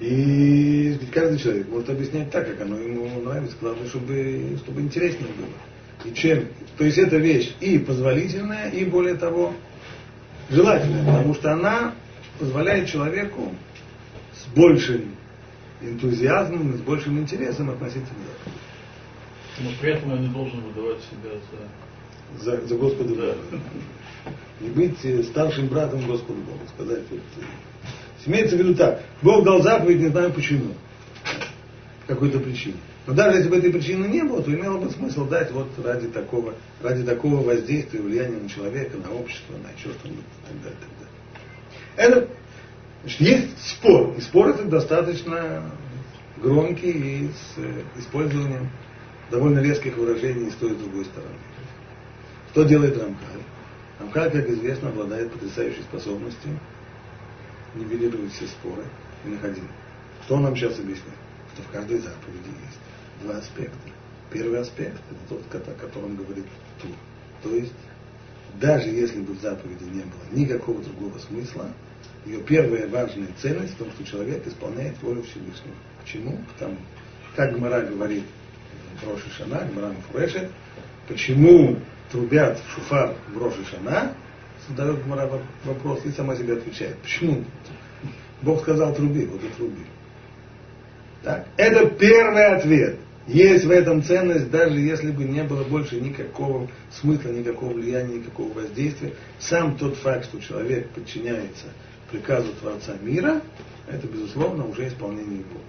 И 0.00 0.98
каждый 1.12 1.38
человек 1.38 1.68
может 1.68 1.90
объяснять 1.90 2.30
так, 2.30 2.46
как 2.46 2.62
оно 2.62 2.78
ему 2.78 3.20
нравится. 3.20 3.56
Главное, 3.60 3.86
чтобы, 3.86 4.56
чтобы 4.64 4.80
интереснее 4.80 5.30
было. 5.34 6.10
И 6.10 6.14
чем, 6.14 6.46
то 6.78 6.84
есть 6.84 6.96
эта 6.96 7.18
вещь 7.18 7.52
и 7.60 7.78
позволительная, 7.78 8.70
и 8.70 8.86
более 8.86 9.16
того, 9.16 9.52
желательная, 10.48 11.04
потому 11.04 11.34
что 11.34 11.52
она 11.52 11.94
позволяет 12.38 12.88
человеку 12.88 13.54
с 14.32 14.46
большим 14.56 15.14
энтузиазмом, 15.82 16.78
с 16.78 16.80
большим 16.80 17.18
интересом 17.18 17.68
относиться 17.68 18.12
к 18.12 18.16
Богу. 18.16 18.56
Но 19.60 19.70
при 19.80 19.92
этом 19.92 20.10
я 20.14 20.18
не 20.18 20.28
должен 20.28 20.60
выдавать 20.62 21.00
себя 21.02 21.32
за... 21.52 21.68
За, 22.38 22.64
за 22.64 22.76
Господа 22.76 23.14
да. 23.14 23.34
Бога. 23.34 23.62
Не 24.60 24.68
быть 24.70 25.26
старшим 25.26 25.66
братом 25.66 26.06
Господу 26.06 26.40
Богу. 26.42 26.60
Сказать, 26.74 27.02
вот, 27.10 27.20
Имеется 28.26 28.56
в 28.56 28.58
виду 28.58 28.74
так, 28.74 29.02
Бог 29.22 29.44
дал 29.44 29.62
заповедь, 29.62 30.00
не 30.00 30.08
знаю 30.08 30.32
почему, 30.32 30.74
какой-то 32.06 32.38
причине. 32.38 32.76
Но 33.06 33.14
даже 33.14 33.38
если 33.38 33.48
бы 33.48 33.56
этой 33.56 33.72
причины 33.72 34.06
не 34.06 34.22
было, 34.22 34.42
то 34.42 34.52
имело 34.52 34.78
бы 34.78 34.90
смысл 34.90 35.26
дать 35.26 35.50
вот 35.52 35.68
ради 35.82 36.08
такого, 36.08 36.54
ради 36.82 37.02
такого 37.02 37.42
воздействия, 37.42 38.00
влияния 38.00 38.36
на 38.36 38.48
человека, 38.48 38.98
на 38.98 39.12
общество, 39.14 39.54
на 39.54 39.70
еще 39.76 39.94
что-нибудь 39.98 40.24
и 40.24 40.48
так 40.48 40.62
далее. 40.62 40.78
Так 40.80 40.90
далее. 40.98 42.26
Это, 42.26 42.28
значит, 43.02 43.20
есть 43.20 43.68
спор, 43.70 44.14
и 44.16 44.20
спор 44.20 44.48
это 44.50 44.64
достаточно 44.64 45.62
громкий 46.36 46.90
и 46.90 47.28
с 47.28 47.58
э, 47.58 47.82
использованием 47.98 48.70
довольно 49.30 49.60
резких 49.60 49.96
выражений 49.96 50.50
с 50.50 50.54
той 50.54 50.72
и 50.72 50.74
с 50.74 50.78
другой 50.78 51.04
стороны. 51.06 51.34
Что 52.52 52.64
делает 52.64 52.98
Рамкаль? 52.98 53.42
Рамкаль, 53.98 54.30
как 54.30 54.48
известно, 54.50 54.90
обладает 54.90 55.32
потрясающей 55.32 55.82
способностью 55.82 56.58
нивелировать 57.74 58.32
все 58.32 58.46
споры 58.46 58.84
и 59.24 59.28
находить. 59.28 59.64
Что 60.24 60.36
он 60.36 60.42
нам 60.42 60.56
сейчас 60.56 60.78
объяснил? 60.78 61.12
Что 61.54 61.62
в 61.62 61.70
каждой 61.70 61.98
заповеди 61.98 62.48
есть 62.66 62.78
два 63.22 63.38
аспекта. 63.38 63.76
Первый 64.32 64.60
аспект– 64.60 65.00
это 65.10 65.40
тот, 65.50 65.68
о 65.68 65.74
котором 65.74 66.16
говорит 66.16 66.46
Тур. 66.80 66.92
То 67.42 67.54
есть, 67.54 67.72
даже 68.60 68.88
если 68.88 69.20
бы 69.20 69.34
в 69.34 69.40
заповеди 69.40 69.84
не 69.84 70.02
было 70.02 70.22
никакого 70.32 70.82
другого 70.82 71.18
смысла, 71.18 71.70
ее 72.26 72.40
первая 72.42 72.86
важная 72.88 73.28
ценность 73.40 73.74
в 73.74 73.78
том, 73.78 73.90
что 73.92 74.04
человек 74.04 74.46
исполняет 74.46 75.00
волю 75.02 75.22
Всевышнего. 75.22 75.74
Почему? 76.00 76.38
Потому, 76.52 76.76
как 77.34 77.56
Гмара 77.56 77.82
говорит 77.82 78.24
в 79.00 79.08
Роши 79.08 79.30
Шана, 79.30 79.66
Гмара 79.72 79.92
Муфурешет, 79.92 80.50
почему 81.08 81.78
трубят 82.12 82.60
в 82.60 82.74
шуфар 82.74 83.16
в 83.32 83.38
Роши 83.38 83.64
Шана, 83.64 84.14
задает 84.70 85.04
Гмара 85.04 85.28
вопрос 85.64 86.04
и 86.04 86.10
сама 86.10 86.36
себе 86.36 86.54
отвечает. 86.54 86.96
Почему? 86.98 87.44
Бог 88.42 88.60
сказал 88.62 88.94
труби, 88.94 89.26
вот 89.26 89.42
и 89.44 89.48
труби. 89.48 89.82
Так? 91.22 91.46
Это 91.56 91.86
первый 91.90 92.46
ответ. 92.46 92.98
Есть 93.26 93.64
в 93.64 93.70
этом 93.70 94.02
ценность, 94.02 94.50
даже 94.50 94.80
если 94.80 95.10
бы 95.10 95.24
не 95.24 95.44
было 95.44 95.62
больше 95.64 96.00
никакого 96.00 96.68
смысла, 96.90 97.28
никакого 97.28 97.74
влияния, 97.74 98.16
никакого 98.16 98.52
воздействия. 98.52 99.12
Сам 99.38 99.76
тот 99.76 99.96
факт, 99.98 100.24
что 100.24 100.40
человек 100.40 100.88
подчиняется 100.90 101.66
приказу 102.10 102.52
Творца 102.54 102.94
мира, 103.02 103.42
это, 103.88 104.06
безусловно, 104.06 104.66
уже 104.66 104.88
исполнение 104.88 105.44
Бога. 105.44 105.64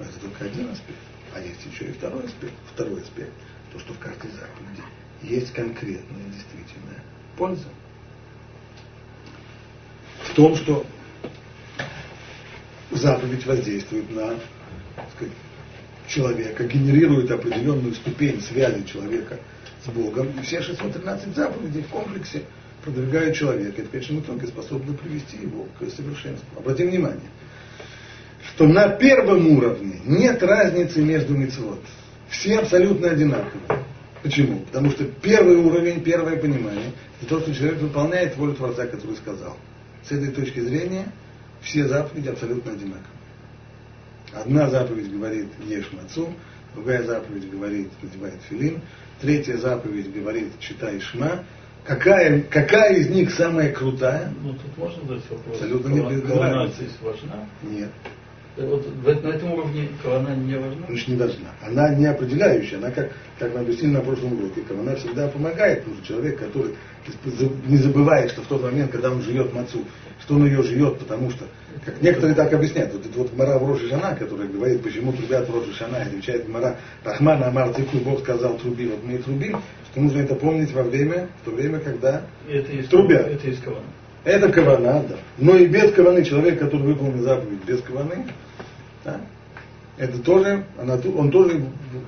Это 0.00 0.20
только 0.20 0.44
один 0.44 0.70
аспект. 0.70 0.98
А 1.34 1.40
есть 1.40 1.64
еще 1.72 1.90
и 1.90 1.92
второй 1.92 2.24
аспект. 2.24 2.54
Второй 2.74 3.00
аспект. 3.02 3.32
То, 3.72 3.78
что 3.78 3.92
в 3.92 3.98
каждой 3.98 4.30
заповеди 4.30 4.82
есть 5.22 5.52
конкретная, 5.52 6.24
действительная 6.32 7.02
польза 7.36 7.68
том, 10.38 10.54
что 10.54 10.86
заповедь 12.92 13.44
воздействует 13.44 14.08
на 14.12 14.36
сказать, 15.16 15.34
человека, 16.06 16.62
генерирует 16.62 17.28
определенную 17.32 17.92
ступень 17.94 18.40
связи 18.40 18.84
человека 18.86 19.40
с 19.84 19.88
Богом. 19.88 20.28
И 20.38 20.42
все 20.42 20.62
613 20.62 21.34
заповедей 21.34 21.82
в 21.82 21.88
комплексе 21.88 22.44
продвигают 22.84 23.36
человека. 23.36 23.82
И 23.82 23.84
в 23.84 23.90
конечном 23.90 24.20
итоге 24.20 24.46
способны 24.46 24.96
привести 24.96 25.38
его 25.38 25.66
к 25.76 25.90
совершенству. 25.90 26.46
Обратим 26.56 26.90
внимание, 26.90 27.30
что 28.54 28.68
на 28.68 28.90
первом 28.90 29.44
уровне 29.48 30.00
нет 30.06 30.40
разницы 30.44 31.02
между 31.02 31.36
мецвод. 31.36 31.80
Все 32.28 32.60
абсолютно 32.60 33.10
одинаковые. 33.10 33.82
Почему? 34.22 34.60
Потому 34.60 34.92
что 34.92 35.04
первый 35.04 35.56
уровень, 35.56 36.00
первое 36.00 36.36
понимание, 36.36 36.92
это 37.20 37.28
то, 37.28 37.40
что 37.40 37.52
человек 37.52 37.80
выполняет 37.80 38.36
волю 38.36 38.54
Творца, 38.54 38.86
который 38.86 39.16
сказал. 39.16 39.56
С 40.08 40.12
этой 40.12 40.30
точки 40.30 40.60
зрения 40.60 41.12
все 41.60 41.86
заповеди 41.86 42.28
абсолютно 42.28 42.72
одинаковые. 42.72 43.04
Одна 44.32 44.70
заповедь 44.70 45.10
говорит 45.10 45.48
«Ешь 45.66 45.90
мацу», 45.92 46.32
другая 46.74 47.02
заповедь 47.02 47.50
говорит 47.50 47.88
«Надевай 48.02 48.32
филин», 48.48 48.80
третья 49.20 49.56
заповедь 49.58 50.12
говорит 50.12 50.58
«Читай 50.60 51.00
шма». 51.00 51.44
Какая, 51.84 52.42
какая 52.42 52.96
из 52.96 53.08
них 53.08 53.30
самая 53.32 53.72
крутая? 53.72 54.32
Ну, 54.42 54.52
тут 54.52 54.76
можно 54.76 55.06
задать 55.06 55.30
вопрос. 55.30 55.56
Абсолютно 55.56 55.88
не 55.88 56.00
важна? 56.00 57.48
Нет. 57.62 57.90
Вот 58.58 59.22
на 59.22 59.28
этом 59.28 59.52
уровне 59.52 59.88
кавана 60.02 60.34
не 60.34 60.56
важна? 60.58 60.86
Значит, 60.86 61.08
не 61.08 61.16
должна. 61.16 61.48
Она 61.64 61.94
не 61.94 62.06
определяющая. 62.06 62.78
Она, 62.78 62.90
как, 62.90 63.12
как 63.38 63.54
мы 63.54 63.60
объяснили 63.60 63.92
на 63.92 64.00
прошлом 64.00 64.32
уроке, 64.32 64.62
кавана 64.62 64.96
всегда 64.96 65.28
помогает, 65.28 65.84
потому 65.84 65.96
что 65.96 66.06
человек, 66.06 66.38
который 66.38 66.74
не 67.66 67.76
забывает, 67.76 68.32
что 68.32 68.42
в 68.42 68.46
тот 68.46 68.62
момент, 68.62 68.90
когда 68.90 69.10
он 69.10 69.22
живет 69.22 69.52
мацу, 69.54 69.84
что 70.20 70.34
он 70.34 70.46
ее 70.46 70.62
живет, 70.62 70.98
потому 70.98 71.30
что, 71.30 71.44
как 71.84 72.02
некоторые 72.02 72.34
так 72.34 72.52
объясняют, 72.52 72.92
вот 72.92 73.06
это 73.06 73.18
вот 73.18 73.36
Мара 73.36 73.58
в 73.58 73.68
Роши 73.68 73.88
Шана, 73.88 74.16
которая 74.16 74.48
говорит, 74.48 74.82
почему 74.82 75.12
трубят 75.12 75.48
в 75.48 75.54
Роши 75.54 75.72
Шана, 75.74 75.98
отвечает 75.98 76.48
Мара, 76.48 76.76
Рахмана 77.04 77.46
Амар 77.48 77.72
Тику, 77.74 77.98
Бог 77.98 78.20
сказал, 78.20 78.58
труби, 78.58 78.88
вот 78.88 79.04
мы 79.04 79.14
и 79.14 79.18
трубим, 79.18 79.62
что 79.90 80.00
нужно 80.00 80.18
это 80.18 80.34
помнить 80.34 80.72
во 80.72 80.82
время, 80.82 81.28
в 81.42 81.44
то 81.44 81.50
время, 81.52 81.78
когда 81.78 82.22
это 82.48 82.88
трубят. 82.88 83.26
Это 83.28 83.46
есть 83.46 83.62
кавана. 83.62 83.86
Это 84.28 84.50
кавана, 84.50 85.02
да. 85.08 85.16
Но 85.38 85.56
и 85.56 85.66
без 85.66 85.90
каваны, 85.92 86.22
человек, 86.22 86.58
который 86.58 86.82
выполнил 86.82 87.22
заповедь 87.22 87.64
без 87.64 87.80
каваны, 87.80 88.26
да, 89.02 89.22
это 89.96 90.18
тоже, 90.18 90.66
она, 90.78 90.98
он 91.16 91.30
тоже 91.30 91.64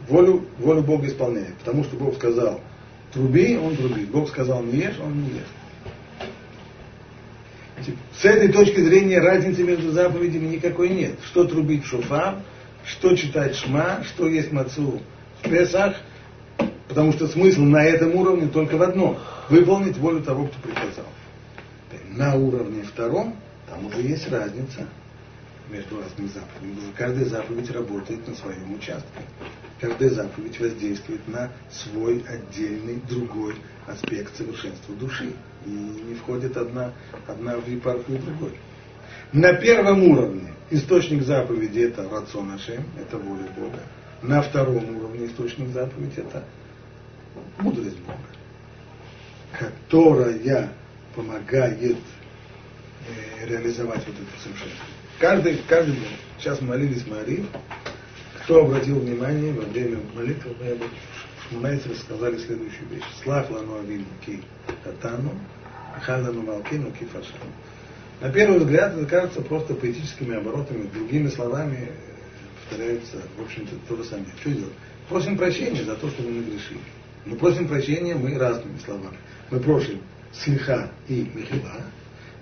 волю, 0.07 0.45
волю 0.59 0.83
Бога 0.83 1.07
исполняет. 1.07 1.55
Потому 1.55 1.83
что 1.83 1.97
Бог 1.97 2.17
сказал, 2.17 2.61
труби, 3.11 3.57
он 3.57 3.75
трубит. 3.75 4.11
Бог 4.11 4.29
сказал, 4.29 4.63
не 4.63 4.81
ешь, 4.81 4.99
он 5.03 5.15
не 5.23 5.31
ест. 5.31 5.49
С 8.15 8.25
этой 8.27 8.53
точки 8.53 8.81
зрения 8.81 9.19
разницы 9.19 9.63
между 9.63 9.91
заповедями 9.91 10.57
никакой 10.57 10.91
нет. 10.91 11.15
Что 11.25 11.45
трубить 11.45 11.85
в 11.85 11.87
шофар, 11.87 12.35
что 12.85 13.17
читать 13.17 13.57
шма, 13.57 14.05
что 14.05 14.29
есть 14.29 14.53
мацу 14.53 15.01
в 15.43 15.49
Песах, 15.49 15.97
потому 16.87 17.15
что 17.15 17.29
смысл 17.29 17.63
на 17.63 17.83
этом 17.83 18.15
уровне 18.15 18.47
только 18.49 18.77
в 18.77 18.83
одном– 18.83 19.17
выполнить 19.49 19.97
волю 19.97 20.21
того, 20.21 20.49
кто 20.49 20.59
приказал. 20.61 21.07
На 22.09 22.35
уровне 22.37 22.83
втором 22.83 23.37
там 23.69 23.87
уже 23.87 24.03
есть 24.03 24.31
разница– 24.31 24.87
между 25.71 26.01
разными 26.01 26.29
заповедями. 26.29 26.93
Каждая 26.97 27.25
заповедь 27.27 27.71
работает 27.71 28.27
на 28.27 28.35
своем 28.35 28.75
участке. 28.75 29.23
Каждая 29.81 30.11
заповедь 30.11 30.61
воздействует 30.61 31.27
на 31.29 31.51
свой 31.71 32.25
отдельный 32.29 33.01
другой 33.09 33.55
аспект 33.87 34.37
совершенства 34.37 34.95
души. 34.97 35.33
И 35.65 35.71
не 35.71 36.15
входит 36.15 36.57
одна, 36.57 36.93
одна 37.27 37.57
в 37.57 37.69
епархию 37.69 38.19
другой. 38.19 38.53
На 39.33 39.55
первом 39.55 40.03
уровне 40.05 40.53
источник 40.71 41.23
заповеди 41.23 41.81
это 41.81 42.09
рацион 42.09 42.53
Ашем, 42.53 42.85
это 42.99 43.17
воля 43.19 43.49
Бога. 43.57 43.81
На 44.23 44.43
втором 44.43 44.97
уровне 44.97 45.27
источник 45.27 45.69
заповеди 45.69 46.21
это 46.21 46.45
мудрость 47.59 47.99
Бога, 48.01 48.19
которая 49.53 50.35
помогает 51.15 51.97
э, 53.09 53.47
реализовать 53.47 54.07
вот 54.07 54.17
это 54.17 54.43
совершенство. 54.43 54.85
Каждый, 55.19 55.59
каждый 55.69 55.97
день. 55.97 56.17
Сейчас 56.39 56.61
молились 56.61 57.07
Марии. 57.07 57.47
Кто 58.43 58.65
обратил 58.65 58.99
внимание 58.99 59.53
во 59.53 59.63
время 59.63 59.99
молитвы, 60.15 60.55
мы 60.61 60.71
об 60.71 60.83
Шмунайце 61.49 61.95
сказали 61.97 62.39
следующую 62.39 62.89
вещь. 62.89 63.05
Слах 63.23 63.51
лану 63.51 63.81
авину 63.81 64.07
ки 64.25 64.41
татану, 64.85 65.33
халану 66.01 66.43
малкину 66.43 66.93
ки 66.93 67.05
фашану. 67.05 67.53
На 68.21 68.31
первый 68.31 68.61
взгляд 68.61 68.95
это 68.95 69.07
кажется 69.07 69.41
просто 69.41 69.75
поэтическими 69.75 70.37
оборотами, 70.37 70.89
другими 70.89 71.29
словами 71.29 71.89
э, 71.91 71.93
повторяется, 72.69 73.17
в 73.37 73.43
общем-то, 73.43 73.75
то 73.89 73.97
же 73.97 74.05
самое. 74.05 74.29
Что 74.41 74.51
делать? 74.51 74.75
Просим 75.09 75.37
прощения 75.37 75.83
за 75.83 75.97
то, 75.97 76.09
что 76.09 76.23
мы 76.23 76.31
нагрешили. 76.31 76.81
Мы 77.25 77.37
просим 77.37 77.67
прощения 77.67 78.15
мы 78.15 78.39
разными 78.39 78.79
словами. 78.79 79.17
Мы 79.51 79.59
просим 79.61 80.01
слиха 80.33 80.91
и 81.09 81.31
михила, 81.35 81.83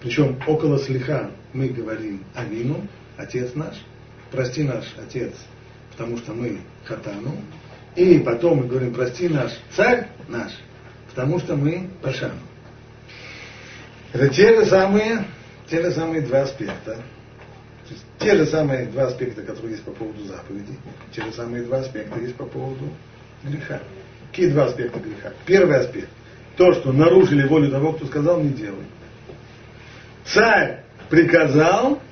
причем 0.00 0.38
около 0.46 0.78
слиха 0.78 1.30
мы 1.52 1.68
говорим 1.68 2.24
Авину, 2.34 2.86
Отец 3.16 3.54
наш, 3.54 3.74
прости 4.30 4.62
наш 4.62 4.84
Отец, 4.96 5.32
потому 5.90 6.18
что 6.18 6.32
мы 6.32 6.60
Хатану, 6.84 7.34
и 7.96 8.18
потом 8.18 8.58
мы 8.58 8.66
говорим, 8.66 8.94
прости 8.94 9.28
наш 9.28 9.52
Царь 9.74 10.08
наш, 10.28 10.52
потому 11.08 11.40
что 11.40 11.56
мы 11.56 11.90
Пашану. 12.00 12.38
Это 14.12 14.28
те 14.28 14.54
же 14.54 14.66
самые, 14.66 15.24
те 15.68 15.82
же 15.82 15.90
самые 15.90 16.22
два 16.22 16.42
аспекта. 16.42 17.02
те 18.18 18.36
же 18.36 18.46
самые 18.46 18.86
два 18.86 19.04
аспекта, 19.06 19.42
которые 19.42 19.72
есть 19.72 19.84
по 19.84 19.92
поводу 19.92 20.24
заповеди, 20.24 20.74
те 21.14 21.22
же 21.22 21.32
самые 21.32 21.64
два 21.64 21.78
аспекта 21.78 22.18
есть 22.20 22.36
по 22.36 22.46
поводу 22.46 22.88
греха. 23.42 23.80
Какие 24.30 24.50
два 24.50 24.66
аспекта 24.66 25.00
греха? 25.00 25.32
Первый 25.44 25.78
аспект. 25.78 26.08
То, 26.58 26.72
что 26.72 26.92
нарушили 26.92 27.46
волю 27.46 27.70
того, 27.70 27.92
кто 27.92 28.06
сказал, 28.06 28.42
не 28.42 28.50
делай. 28.50 28.84
Царь 30.24 30.82
приказал, 31.08 32.02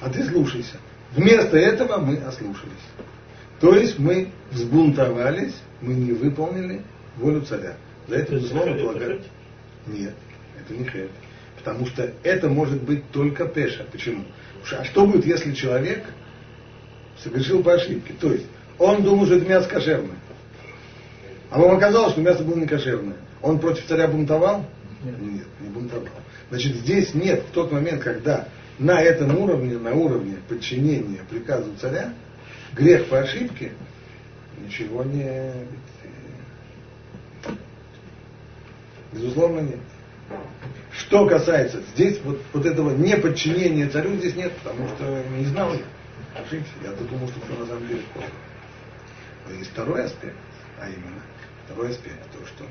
а 0.00 0.10
ты 0.10 0.24
слушайся. 0.24 0.76
Вместо 1.12 1.56
этого 1.56 1.98
мы 1.98 2.16
ослушались. 2.16 2.72
То 3.60 3.76
есть 3.76 3.96
мы 4.00 4.30
взбунтовались, 4.50 5.54
мы 5.80 5.94
не 5.94 6.12
выполнили 6.12 6.82
волю 7.16 7.42
царя. 7.42 7.76
За 8.08 8.16
это, 8.16 8.34
безусловно, 8.34 8.76
полагают. 8.76 9.22
Нет, 9.86 10.14
это 10.60 10.74
не 10.74 10.84
хет. 10.84 11.10
Потому 11.58 11.86
что 11.86 12.12
это 12.24 12.48
может 12.48 12.82
быть 12.82 13.08
только 13.12 13.46
пеша. 13.46 13.86
Почему? 13.90 14.24
А 14.72 14.82
что 14.82 15.06
будет, 15.06 15.24
если 15.24 15.54
человек 15.54 16.04
совершил 17.22 17.62
по 17.62 17.74
ошибке? 17.74 18.14
То 18.20 18.32
есть 18.32 18.46
он 18.78 19.04
думал, 19.04 19.26
что 19.26 19.36
это 19.36 19.46
мясо 19.46 19.68
кошерное. 19.68 20.18
А 21.50 21.58
вам 21.58 21.76
оказалось, 21.76 22.12
что 22.12 22.20
мясо 22.20 22.42
было 22.42 22.56
не 22.56 22.66
кошерное. 22.66 23.16
Он 23.42 23.58
против 23.58 23.86
царя 23.86 24.08
бунтовал? 24.08 24.66
Нет, 25.02 25.18
Нет 25.20 25.46
не 25.60 25.68
бунтовал. 25.68 26.08
Значит, 26.50 26.76
здесь 26.76 27.14
нет, 27.14 27.42
в 27.44 27.52
тот 27.52 27.72
момент, 27.72 28.02
когда 28.02 28.48
на 28.78 29.00
этом 29.00 29.36
уровне, 29.38 29.78
на 29.78 29.92
уровне 29.92 30.36
подчинения 30.48 31.20
приказу 31.28 31.74
царя, 31.80 32.12
грех 32.74 33.06
по 33.08 33.20
ошибке, 33.20 33.72
ничего 34.64 35.04
не... 35.04 35.52
Безусловно, 39.12 39.60
нет. 39.60 39.78
Что 40.92 41.26
касается 41.26 41.80
здесь 41.94 42.20
вот, 42.24 42.42
вот 42.52 42.66
этого 42.66 42.94
неподчинения 42.94 43.88
царю 43.88 44.16
здесь 44.16 44.36
нет, 44.36 44.52
потому 44.62 44.86
что 44.88 45.22
не 45.38 45.46
знал 45.46 45.72
я. 45.72 45.80
Ошибся. 46.38 46.72
Я 46.82 46.90
думал, 46.90 47.28
что 47.28 47.40
все 47.40 47.58
на 47.58 47.66
самом 47.66 47.88
деле 47.88 48.02
плохо. 48.12 48.28
Но 49.48 49.54
есть 49.54 49.70
второй 49.70 50.04
аспект, 50.04 50.36
а 50.78 50.88
именно 50.88 51.22
второй 51.68 51.90
аспект, 51.90 52.30
то, 52.32 52.46
что 52.46 52.64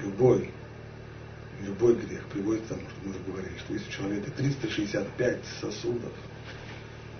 любой 0.00 0.50
любой 1.62 1.94
грех 1.94 2.24
приводит 2.26 2.62
к 2.64 2.66
тому, 2.66 2.80
что 2.82 2.98
мы 3.04 3.10
уже 3.10 3.20
говорили, 3.26 3.58
что 3.58 3.72
есть 3.72 3.88
у 3.88 3.92
человека 3.92 4.30
365 4.32 5.38
сосудов, 5.60 6.12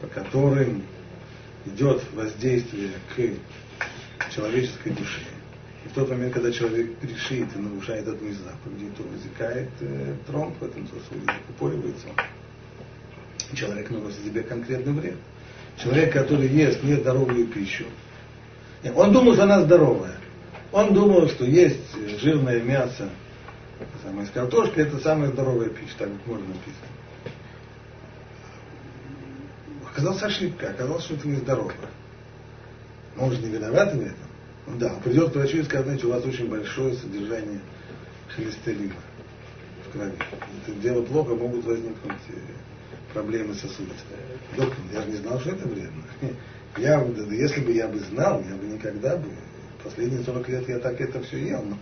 по 0.00 0.06
которым 0.08 0.82
идет 1.66 2.02
воздействие 2.12 2.90
к 3.14 4.30
человеческой 4.30 4.90
душе. 4.90 5.20
И 5.84 5.88
в 5.88 5.92
тот 5.92 6.10
момент, 6.10 6.34
когда 6.34 6.50
человек 6.50 6.98
грешит 7.00 7.48
и 7.54 7.58
нарушает 7.58 8.08
одну 8.08 8.28
из 8.28 8.38
заповедей, 8.38 8.90
то 8.96 9.02
возникает 9.02 9.70
э, 9.80 10.14
тромб 10.26 10.58
в 10.58 10.64
этом 10.64 10.86
сосуде, 10.88 11.26
закупоривается 11.26 12.06
он. 12.08 13.56
Человек 13.56 13.90
наносит 13.90 14.24
себе 14.24 14.42
конкретный 14.42 14.92
вред. 14.94 15.18
Человек, 15.76 16.12
который 16.12 16.48
ест 16.48 16.82
нездоровую 16.82 17.46
пищу, 17.46 17.84
он 18.94 19.12
думал, 19.12 19.34
что 19.34 19.44
она 19.44 19.62
здоровая. 19.62 20.18
Он 20.74 20.92
думал, 20.92 21.28
что 21.28 21.44
есть 21.44 21.96
жирное 22.20 22.60
мясо, 22.60 23.08
самое, 24.02 24.26
картошка 24.26 24.80
это 24.82 24.98
самая 24.98 25.30
здоровая 25.30 25.68
пища, 25.68 25.94
так 25.98 26.08
вот 26.08 26.26
можно 26.26 26.48
написано. 26.48 26.88
Оказалась 29.88 30.22
ошибка, 30.24 30.70
оказалось, 30.70 31.04
что 31.04 31.14
это 31.14 31.28
нездорово. 31.28 31.72
Но 33.14 33.26
он 33.26 33.30
же 33.30 33.40
не 33.40 33.50
виноват 33.50 33.94
в 33.94 34.00
этом. 34.00 34.16
Ну, 34.66 34.78
да, 34.78 34.94
он 34.94 35.00
придет 35.00 35.30
к 35.30 35.36
врачу 35.36 35.58
и 35.58 35.62
скажет, 35.62 35.86
знаете, 35.86 36.06
у 36.08 36.10
вас 36.10 36.24
очень 36.24 36.50
большое 36.50 36.94
содержание 36.96 37.60
холестерина 38.34 38.94
в 39.86 39.92
крови. 39.92 40.14
Это 40.66 40.76
дело 40.80 41.02
плохо, 41.04 41.36
могут 41.36 41.64
возникнуть 41.64 42.18
э, 42.30 43.12
проблемы 43.12 43.54
сосудов. 43.54 43.94
Доктор, 44.56 44.78
я 44.92 45.02
же 45.02 45.10
не 45.10 45.16
знал, 45.18 45.38
что 45.38 45.50
это 45.50 45.68
вредно. 45.68 46.02
Я, 46.76 47.00
если 47.30 47.60
бы 47.60 47.70
я 47.70 47.86
бы 47.86 48.00
знал, 48.00 48.42
я 48.50 48.56
бы 48.56 48.66
никогда 48.66 49.16
бы, 49.16 49.28
последние 49.84 50.24
40 50.24 50.48
лет 50.48 50.68
я 50.68 50.78
так 50.78 51.00
это 51.00 51.22
все 51.22 51.38
ел, 51.38 51.62
но 51.62 51.76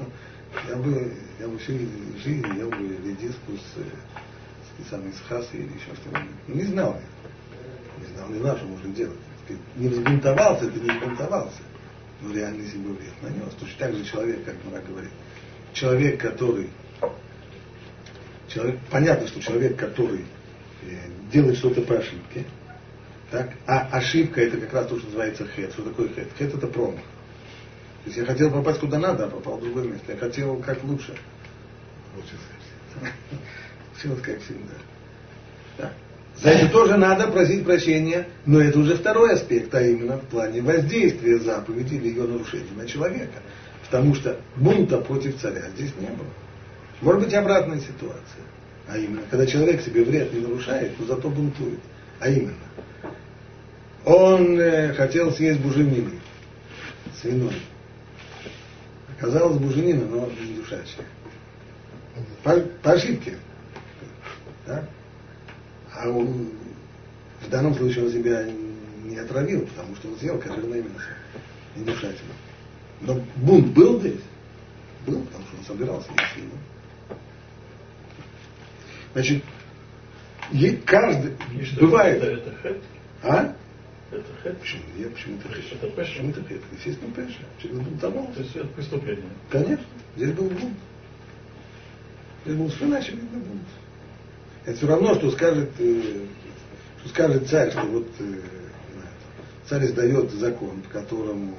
я 0.68 0.76
бы, 0.76 1.12
я 1.40 1.48
бы 1.48 1.58
всю 1.58 1.72
жизнь 1.72 2.46
ел 2.58 2.68
бы 2.68 2.88
редиску 3.04 3.52
с, 3.56 4.86
с, 4.86 4.90
с, 4.90 5.16
с 5.16 5.20
хасой 5.28 5.60
или 5.60 5.72
еще 5.72 5.94
что-нибудь. 5.94 6.30
Ну, 6.48 6.54
не 6.54 6.64
знал 6.64 6.96
я. 6.96 8.06
Не 8.06 8.14
знал, 8.14 8.28
не 8.28 8.38
знал, 8.38 8.56
что 8.56 8.66
можно 8.66 8.94
делать. 8.94 9.18
Не 9.76 9.88
взбунтовался, 9.88 10.70
ты 10.70 10.80
не 10.80 10.90
взбунтовался. 10.90 11.62
Но 12.20 12.34
реально 12.34 12.66
себе 12.66 12.90
вред 12.90 13.22
нанес. 13.22 13.54
Точно 13.58 13.78
так 13.78 13.94
же 13.94 14.04
человек, 14.04 14.44
как 14.44 14.54
Мара 14.64 14.82
говорит. 14.82 15.10
Человек, 15.72 16.20
который 16.20 16.68
человек, 18.52 18.78
понятно, 18.90 19.26
что 19.26 19.40
человек, 19.40 19.76
который 19.78 20.24
э, 20.82 20.96
делает 21.32 21.56
что-то 21.56 21.82
по 21.82 21.96
ошибке, 21.96 22.44
так, 23.30 23.52
а 23.66 23.88
ошибка 23.96 24.42
это 24.42 24.58
как 24.58 24.72
раз 24.74 24.86
то, 24.88 24.98
что 24.98 25.06
называется 25.06 25.46
хет. 25.46 25.72
Что 25.72 25.82
такое 25.82 26.08
хет? 26.08 26.28
Хет 26.38 26.54
это 26.54 26.66
промах. 26.66 27.00
То 28.04 28.10
есть 28.10 28.18
я 28.18 28.24
хотел 28.24 28.50
попасть 28.50 28.80
куда 28.80 28.98
надо, 28.98 29.26
а 29.26 29.28
попал 29.28 29.58
в 29.58 29.62
другое 29.62 29.84
место. 29.84 30.12
Я 30.12 30.18
хотел 30.18 30.56
как 30.56 30.82
лучше. 30.84 31.14
Получилось 32.14 32.42
как 34.22 34.40
всегда. 34.40 34.74
Да. 35.78 35.92
За 36.36 36.50
это 36.50 36.68
тоже 36.70 36.96
надо 36.96 37.28
просить 37.28 37.64
прощения, 37.64 38.26
но 38.46 38.60
это 38.60 38.80
уже 38.80 38.96
второй 38.96 39.34
аспект, 39.34 39.72
а 39.74 39.82
именно 39.82 40.18
в 40.18 40.26
плане 40.26 40.62
воздействия 40.62 41.38
заповеди 41.38 41.94
или 41.94 42.08
ее 42.08 42.24
нарушения 42.24 42.72
на 42.74 42.86
человека. 42.86 43.40
Потому 43.84 44.14
что 44.14 44.40
бунта 44.56 44.98
против 44.98 45.40
царя 45.40 45.68
здесь 45.76 45.92
не 46.00 46.06
было. 46.06 46.30
Может 47.00 47.24
быть 47.24 47.34
обратная 47.34 47.78
ситуация. 47.78 48.42
А 48.88 48.98
именно, 48.98 49.22
когда 49.30 49.46
человек 49.46 49.82
себе 49.82 50.04
вред 50.04 50.32
не 50.32 50.40
нарушает, 50.40 50.92
но 50.98 51.06
зато 51.06 51.28
бунтует. 51.28 51.80
А 52.18 52.28
именно, 52.28 52.54
он 54.04 54.58
э, 54.58 54.92
хотел 54.94 55.32
съесть 55.32 55.60
буженины, 55.60 56.18
свиной. 57.20 57.54
Оказалось 59.22 59.58
буженина, 59.58 60.04
но 60.04 60.28
не 60.30 60.56
душачая. 60.56 61.06
По, 62.42 62.58
по 62.82 62.92
ошибке. 62.94 63.38
Да? 64.66 64.84
А 65.94 66.08
он 66.08 66.50
в 67.40 67.48
данном 67.48 67.72
случае 67.76 68.04
он 68.04 68.10
себя 68.10 68.44
не 69.04 69.16
отравил, 69.16 69.64
потому 69.66 69.94
что 69.94 70.08
он 70.08 70.18
съел 70.18 70.40
кошерное 70.40 70.82
мясо, 70.82 71.10
не 71.76 71.84
душательно. 71.84 72.32
Но 73.00 73.24
бунт 73.36 73.68
был 73.68 74.00
здесь? 74.00 74.20
Был, 75.06 75.22
потому 75.26 75.44
что 75.46 75.56
он 75.56 75.64
собирался 75.66 76.10
есть 76.10 76.32
свинину. 76.34 76.58
Значит, 79.12 79.44
каждый... 80.84 81.36
И 81.52 81.80
бывает... 81.80 82.24
Это, 82.24 82.50
это? 82.64 82.80
А? 83.22 83.56
Это 84.12 84.24
хэт? 84.42 84.60
Почему? 84.60 84.82
Нет, 84.96 85.14
почему 85.14 85.38
это 85.38 85.48
хэт? 85.48 85.64
Это 85.72 85.86
пеша? 85.88 86.12
Почему 86.12 86.30
это 86.30 86.44
хэт? 86.44 86.62
Естественно, 86.72 87.14
пеша. 87.14 87.40
Через 87.60 87.78
бунтовал. 87.78 88.26
То 88.34 88.40
есть 88.40 88.56
это 88.56 88.68
преступление. 88.68 89.30
Конечно. 89.50 89.84
Здесь 90.16 90.32
был 90.32 90.48
бунт. 90.48 90.76
Здесь 92.44 92.56
был 92.56 92.66
совершенно 92.68 92.98
очевидный 92.98 93.40
бунт. 93.40 93.68
Это 94.64 94.76
все 94.76 94.86
равно, 94.86 95.14
что 95.14 95.30
скажет, 95.30 95.70
э, 95.78 96.26
что 97.00 97.08
скажет 97.08 97.48
царь, 97.48 97.70
что 97.70 97.82
вот 97.86 98.08
э, 98.18 98.40
царь 99.66 99.86
издает 99.86 100.30
закон, 100.32 100.82
по 100.82 100.90
которому 100.90 101.56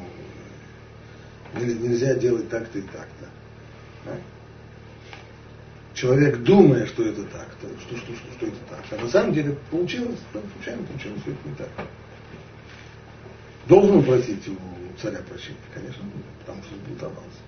нельзя 1.55 2.15
делать 2.15 2.49
так-то 2.49 2.79
и 2.79 2.81
так-то. 2.83 3.29
Да? 4.05 4.17
человек 5.93 6.39
думая, 6.39 6.85
что 6.87 7.03
это 7.03 7.23
так, 7.23 7.47
то, 7.61 7.67
что, 7.79 7.97
что, 7.97 8.15
что, 8.15 8.33
что 8.37 8.45
это 8.47 8.57
так. 8.69 8.83
А 8.91 9.01
на 9.01 9.09
самом 9.09 9.33
деле 9.33 9.57
получилось, 9.69 10.19
да, 10.33 10.41
случайно 10.55 10.83
получилось, 10.83 11.21
это 11.25 11.49
не 11.49 11.55
так. 11.55 11.69
Должен 13.67 14.03
просить 14.03 14.47
у 14.47 14.55
царя 15.01 15.19
прощения? 15.29 15.57
Конечно, 15.73 16.03
потому 16.39 16.61
что 16.63 16.75
сбунтовался. 16.75 17.39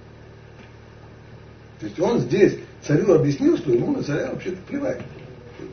То 1.80 1.86
есть 1.88 1.99
он 1.99 2.19
здесь 2.19 2.60
царю 2.82 3.13
объяснил, 3.13 3.58
что 3.58 3.71
ему 3.71 3.91
на 3.91 4.04
царя 4.04 4.32
вообще-то 4.32 4.58
плевать. 4.67 5.01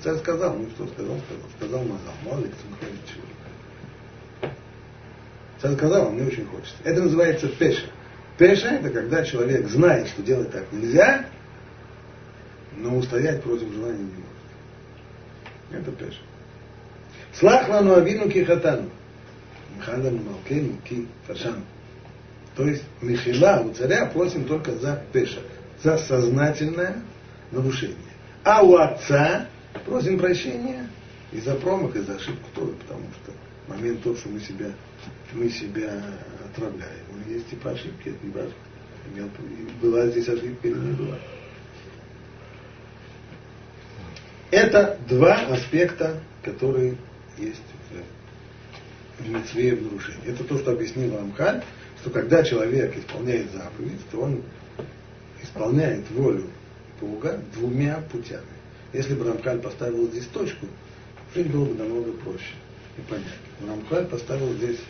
Царь 0.02 0.16
сказал, 0.16 0.56
ну 0.56 0.68
что 0.70 0.86
сказал, 0.88 1.16
сказал, 1.18 1.50
сказал, 1.56 1.80
мазал, 1.80 2.14
мало 2.24 2.40
ли 2.40 2.50
кто 2.50 2.86
чего. 3.12 3.22
Царь 5.60 5.74
сказал, 5.74 6.10
мне 6.10 6.26
очень 6.26 6.46
хочется. 6.46 6.74
Это 6.82 7.02
называется 7.02 7.48
пеша. 7.48 7.86
Пеша 8.36 8.68
это 8.68 8.90
когда 8.90 9.24
человек 9.24 9.68
знает, 9.68 10.08
что 10.08 10.22
делать 10.22 10.50
так 10.50 10.64
нельзя, 10.72 11.26
но 12.76 12.96
устоять 12.96 13.42
против 13.42 13.72
желания 13.72 13.98
не 13.98 14.04
может. 14.04 15.86
Это 15.86 15.92
пеша. 15.92 16.18
Слах 17.34 17.68
лану 17.68 17.94
авину 17.94 18.28
кихатану. 18.28 18.90
Михадану 19.82 20.22
малкену 20.22 20.76
ки 20.84 21.06
фашану. 21.26 21.64
То 22.54 22.64
есть 22.64 22.84
Михила 23.00 23.62
у 23.64 23.72
царя 23.72 24.06
просим 24.06 24.44
только 24.44 24.72
за 24.76 25.02
пеша, 25.12 25.40
за 25.82 25.98
сознательное 25.98 27.02
нарушение. 27.50 27.96
А 28.44 28.62
у 28.62 28.76
отца 28.76 29.48
просим 29.84 30.18
прощения 30.18 30.88
и 31.32 31.40
за 31.40 31.54
промах, 31.54 31.96
и 31.96 32.00
за 32.00 32.14
ошибку 32.14 32.48
тоже, 32.54 32.72
потому 32.72 33.06
что 33.22 33.32
момент 33.68 34.02
тот, 34.02 34.18
что 34.18 34.28
мы 34.28 34.40
себя, 34.40 34.72
мы 35.32 35.48
себя 35.48 36.02
отравляем. 36.50 37.04
Есть 37.28 37.50
типа 37.50 37.70
ошибки, 37.70 38.10
это 38.10 38.26
не 38.26 38.32
важно. 38.32 38.54
Была 39.80 40.06
здесь 40.08 40.28
ошибка 40.28 40.68
или 40.68 40.74
не 40.74 40.92
была. 40.92 41.18
Это 44.50 44.98
два 45.08 45.46
аспекта, 45.46 46.20
которые 46.42 46.96
есть 47.38 47.62
в 47.90 48.21
митцве 49.28 49.74
в 49.74 49.82
нарушении. 49.82 50.26
Это 50.26 50.44
то, 50.44 50.58
что 50.58 50.72
объяснил 50.72 51.16
Рамхаль, 51.16 51.62
что 52.00 52.10
когда 52.10 52.42
человек 52.42 52.96
исполняет 52.96 53.50
заповедь, 53.52 54.00
то 54.10 54.20
он 54.20 54.42
исполняет 55.42 56.10
волю 56.10 56.46
Бога 57.00 57.40
двумя 57.54 58.02
путями. 58.10 58.42
Если 58.92 59.14
бы 59.14 59.24
Рамхаль 59.24 59.60
поставил 59.60 60.08
здесь 60.08 60.26
точку, 60.26 60.66
жизнь 61.34 61.50
было 61.50 61.64
бы 61.64 61.74
намного 61.74 62.12
проще 62.12 62.54
и 62.98 63.00
понятнее. 63.02 63.34
Но 63.60 63.74
Рамхаль 63.74 64.06
поставил 64.06 64.52
здесь, 64.54 64.80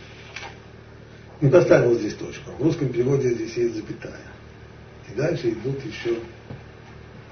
не 1.41 1.51
поставил 1.51 1.95
здесь 1.99 2.15
точку. 2.15 2.51
В 2.59 2.63
русском 2.63 2.89
переводе 2.89 3.35
здесь 3.35 3.57
есть 3.57 3.77
запятая. 3.77 4.21
И 5.11 5.15
дальше 5.15 5.51
идут 5.51 5.85
еще 5.85 6.17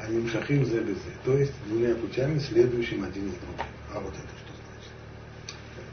они 0.02 0.18
мшахим 0.18 0.64
зе 0.64 0.82
То 1.24 1.36
есть 1.36 1.52
двумя 1.66 1.94
путями, 1.94 2.38
следующим 2.38 3.04
один 3.04 3.28
из 3.28 3.34
других. 3.34 3.66
А 3.94 4.00
вот 4.00 4.12
это? 4.12 4.39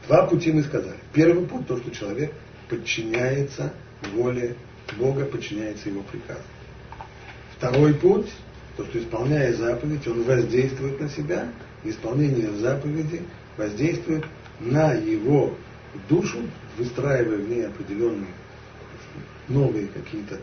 Два 0.08 0.26
пути 0.26 0.50
мы 0.50 0.62
сказали. 0.62 0.96
Первый 1.12 1.46
путь, 1.46 1.66
то, 1.66 1.76
что 1.76 1.90
человек 1.90 2.32
подчиняется 2.68 3.74
воле 4.14 4.56
Бога, 4.96 5.26
подчиняется 5.26 5.90
его 5.90 6.02
приказу. 6.02 6.40
Второй 7.56 7.92
путь, 7.92 8.30
то, 8.78 8.86
что 8.86 8.98
исполняя 8.98 9.52
заповедь, 9.52 10.06
он 10.08 10.22
воздействует 10.22 10.98
на 10.98 11.10
себя, 11.10 11.52
исполнение 11.84 12.50
заповеди 12.52 13.22
воздействует 13.58 14.24
на 14.60 14.94
его 14.94 15.54
душу, 16.08 16.38
выстраивая 16.78 17.36
в 17.36 17.48
ней 17.48 17.66
определенные 17.66 18.32
новые 19.48 19.88
какие-то 19.88 20.40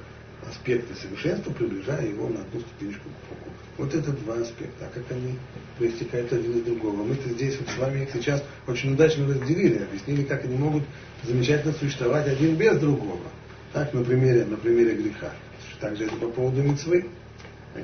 аспекты 0.49 0.93
совершенства, 0.95 1.51
приближая 1.51 2.07
его 2.07 2.27
на 2.29 2.41
одну 2.41 2.59
ступенечку 2.59 3.03
к 3.09 3.29
Богу. 3.29 3.55
Вот 3.77 3.93
это 3.93 4.11
два 4.11 4.35
аспекта. 4.35 4.85
А 4.85 4.89
как 4.93 5.03
они 5.11 5.37
проистекают 5.77 6.31
один 6.31 6.59
из 6.59 6.63
другого? 6.63 7.03
Мы-то 7.03 7.29
здесь 7.29 7.57
вот 7.59 7.69
с 7.69 7.77
вами 7.77 8.03
их 8.03 8.09
сейчас 8.13 8.43
очень 8.67 8.93
удачно 8.93 9.27
разделили, 9.27 9.83
объяснили, 9.83 10.23
как 10.23 10.45
они 10.45 10.57
могут 10.57 10.83
замечательно 11.23 11.73
существовать 11.73 12.27
один 12.27 12.55
без 12.55 12.77
другого. 12.79 13.23
Так, 13.73 13.93
на 13.93 14.03
примере, 14.03 14.45
на 14.45 14.55
примере 14.55 14.95
греха. 14.95 15.31
Также 15.79 16.05
это 16.05 16.15
по 16.15 16.29
поводу 16.29 16.61
мецвы. 16.63 17.05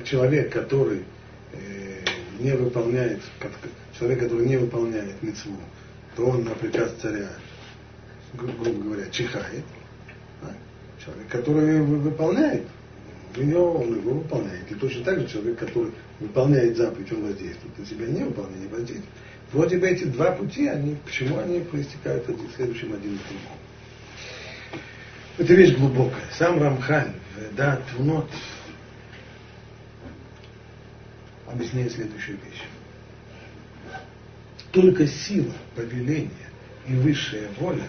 Человек, 0.05 0.53
который 0.53 1.03
э, 1.51 2.05
не 2.39 2.55
выполняет, 2.55 3.21
человек, 3.99 4.21
который 4.21 4.47
не 4.47 4.55
выполняет 4.55 5.21
мецву, 5.21 5.57
то 6.15 6.27
он 6.27 6.45
на 6.45 6.51
приказ 6.51 6.93
царя, 7.01 7.29
грубо 8.33 8.71
говоря, 8.71 9.09
чихает. 9.09 9.65
Человек, 11.03 11.27
который 11.29 11.81
выполняет, 11.81 12.67
него 13.35 13.73
он 13.73 13.97
его 13.97 14.13
выполняет. 14.13 14.71
И 14.71 14.75
точно 14.75 15.03
так 15.03 15.19
же 15.19 15.27
человек, 15.27 15.57
который 15.57 15.91
выполняет 16.19 16.77
заповедь, 16.77 17.11
он 17.11 17.23
воздействует 17.23 17.79
на 17.79 17.85
себя, 17.85 18.05
не 18.07 18.23
выполняет, 18.23 18.61
не 18.61 18.67
воздействует. 18.67 19.09
Вроде 19.51 19.77
бы 19.77 19.87
эти 19.87 20.03
два 20.05 20.31
пути, 20.31 20.67
они, 20.67 20.95
почему 21.03 21.39
они 21.39 21.61
проистекают 21.61 22.27
один, 22.29 22.49
следующим 22.55 22.93
один 22.93 23.15
из 23.15 23.19
другого. 23.19 23.57
Это 25.37 25.53
вещь 25.53 25.75
глубокая. 25.75 26.23
Сам 26.37 26.61
Рамхаль, 26.61 27.13
да, 27.55 27.81
Твунот, 27.91 28.29
объясняет 31.47 31.91
следующую 31.93 32.37
вещь. 32.37 32.63
Только 34.71 35.07
сила 35.07 35.53
повеления 35.75 36.29
и 36.87 36.93
высшая 36.93 37.49
воля 37.59 37.87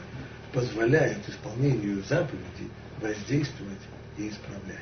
позволяет 0.52 1.28
исполнению 1.28 2.02
заповедей 2.04 2.70
воздействовать 3.02 3.80
и 4.16 4.28
исправлять. 4.28 4.78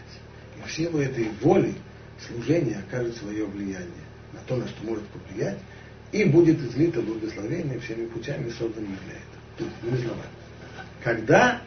И 0.59 0.69
в 0.69 0.73
силу 0.73 0.99
этой 0.99 1.29
воли 1.41 1.75
служение 2.27 2.79
окажет 2.79 3.17
свое 3.17 3.47
влияние 3.47 4.05
на 4.33 4.41
то, 4.47 4.57
на 4.57 4.69
что 4.69 4.85
может 4.85 5.05
повлиять, 5.09 5.59
и 6.13 6.25
будет 6.25 6.61
излито 6.61 7.01
благословение 7.01 7.79
всеми 7.81 8.07
путями, 8.07 8.51
созданными 8.51 8.97
для 9.07 9.15
этого. 9.15 9.73
То 9.83 9.91
не 9.91 10.03
словами. 10.03 10.27
Когда 11.03 11.63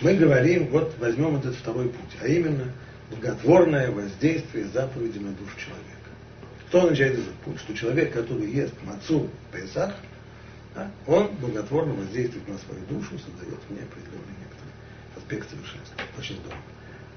мы 0.00 0.14
говорим, 0.14 0.68
вот 0.68 0.94
возьмем 0.98 1.36
этот 1.36 1.54
второй 1.56 1.88
путь, 1.88 2.16
а 2.20 2.26
именно 2.26 2.72
благотворное 3.10 3.90
воздействие 3.90 4.66
заповеди 4.66 5.18
на 5.18 5.30
душу 5.32 5.56
человека. 5.58 5.94
Что 6.68 6.82
означает 6.82 7.14
этот 7.14 7.34
путь? 7.44 7.58
Что 7.60 7.74
человек, 7.74 8.12
который 8.12 8.50
ест 8.50 8.74
мацу 8.82 9.28
Песах, 9.52 9.94
да, 10.74 10.90
он 11.06 11.28
благотворно 11.36 11.94
воздействует 11.94 12.48
на 12.48 12.58
свою 12.58 12.84
душу, 12.86 13.16
создает 13.18 13.60
в 13.68 13.70
ней 13.70 13.82
определенный 13.82 14.34
некоторый 14.40 14.63
аспект 15.24 15.50
совершенства. 15.50 15.96
Очень 16.18 16.36
здорово. 16.36 16.62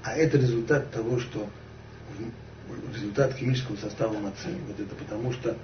А 0.02 0.16
это 0.16 0.38
результат 0.38 0.90
того, 0.90 1.20
что 1.20 1.48
результат 2.94 3.34
химического 3.34 3.76
состава 3.76 4.18
мацы. 4.18 4.48
Вот 4.66 4.80
это 4.80 4.94
потому 4.94 5.32
что 5.32 5.50
э, 5.50 5.56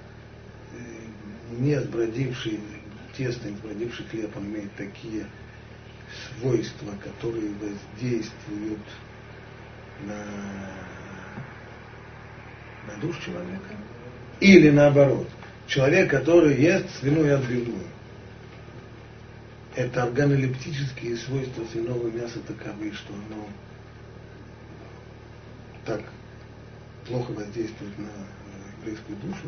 не 1.58 1.80
сбродивший 1.80 2.60
тесто, 3.16 3.48
не 3.48 3.56
сбродивший 3.56 4.06
хлеб, 4.06 4.36
он 4.36 4.46
имеет 4.46 4.74
такие 4.74 5.26
свойства, 6.38 6.92
которые 7.02 7.50
воздействуют 7.52 8.80
на, 10.06 10.24
на 12.92 13.00
душу 13.00 13.20
человека. 13.22 13.74
Или 14.40 14.70
наоборот, 14.70 15.28
человек, 15.66 16.10
который 16.10 16.60
ест 16.60 16.86
свиную 17.00 17.36
отбивную. 17.36 17.86
Это 19.76 20.04
органолептические 20.04 21.16
свойства 21.16 21.64
свиного 21.72 22.08
мяса 22.08 22.38
таковы, 22.46 22.92
что 22.92 23.12
оно 23.12 23.48
так 25.84 26.00
плохо 27.06 27.32
воздействует 27.32 27.98
на 27.98 28.08
еврейскую 28.80 29.18
душу. 29.18 29.42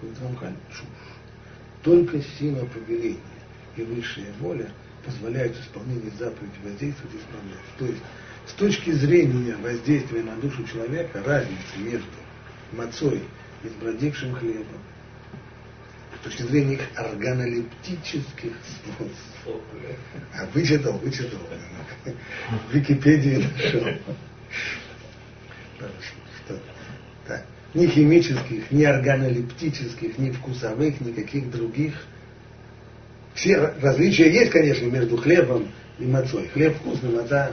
Говорит 0.00 0.20
Рамхан, 0.22 0.56
чушь. 0.70 0.86
Только 1.82 2.20
сила 2.20 2.66
повеления 2.66 3.20
и 3.76 3.82
высшая 3.82 4.32
воля 4.40 4.68
позволяют 5.04 5.56
исполнению 5.56 6.10
заповеди 6.18 6.56
воздействовать 6.64 7.14
и 7.14 7.18
исправлять. 7.18 7.76
То 7.78 7.86
есть, 7.86 8.02
с 8.48 8.52
точки 8.54 8.90
зрения 8.90 9.56
воздействия 9.56 10.22
на 10.24 10.36
душу 10.36 10.64
человека, 10.66 11.22
разницы 11.24 11.78
между 11.78 12.08
мацой 12.72 13.22
и 13.62 13.68
сбродившим 13.68 14.34
хлебом, 14.34 14.80
точки 16.26 16.42
зрения 16.42 16.74
их 16.74 16.80
органолептических 16.96 18.52
свойств. 18.64 19.60
А 20.34 20.46
вычитал, 20.52 20.98
вычитал. 20.98 21.38
В 22.04 22.74
Википедии 22.74 23.36
нашел. 23.36 23.84
Так. 27.26 27.44
Ни 27.74 27.86
химических, 27.86 28.70
ни 28.70 28.84
органолептических, 28.84 30.18
ни 30.18 30.30
вкусовых, 30.30 31.00
никаких 31.00 31.50
других. 31.50 31.94
Все 33.34 33.58
различия 33.80 34.32
есть, 34.32 34.50
конечно, 34.50 34.86
между 34.86 35.16
хлебом 35.16 35.68
и 35.98 36.06
мацой. 36.06 36.48
Хлеб 36.48 36.76
вкусный, 36.76 37.10
маца 37.10 37.52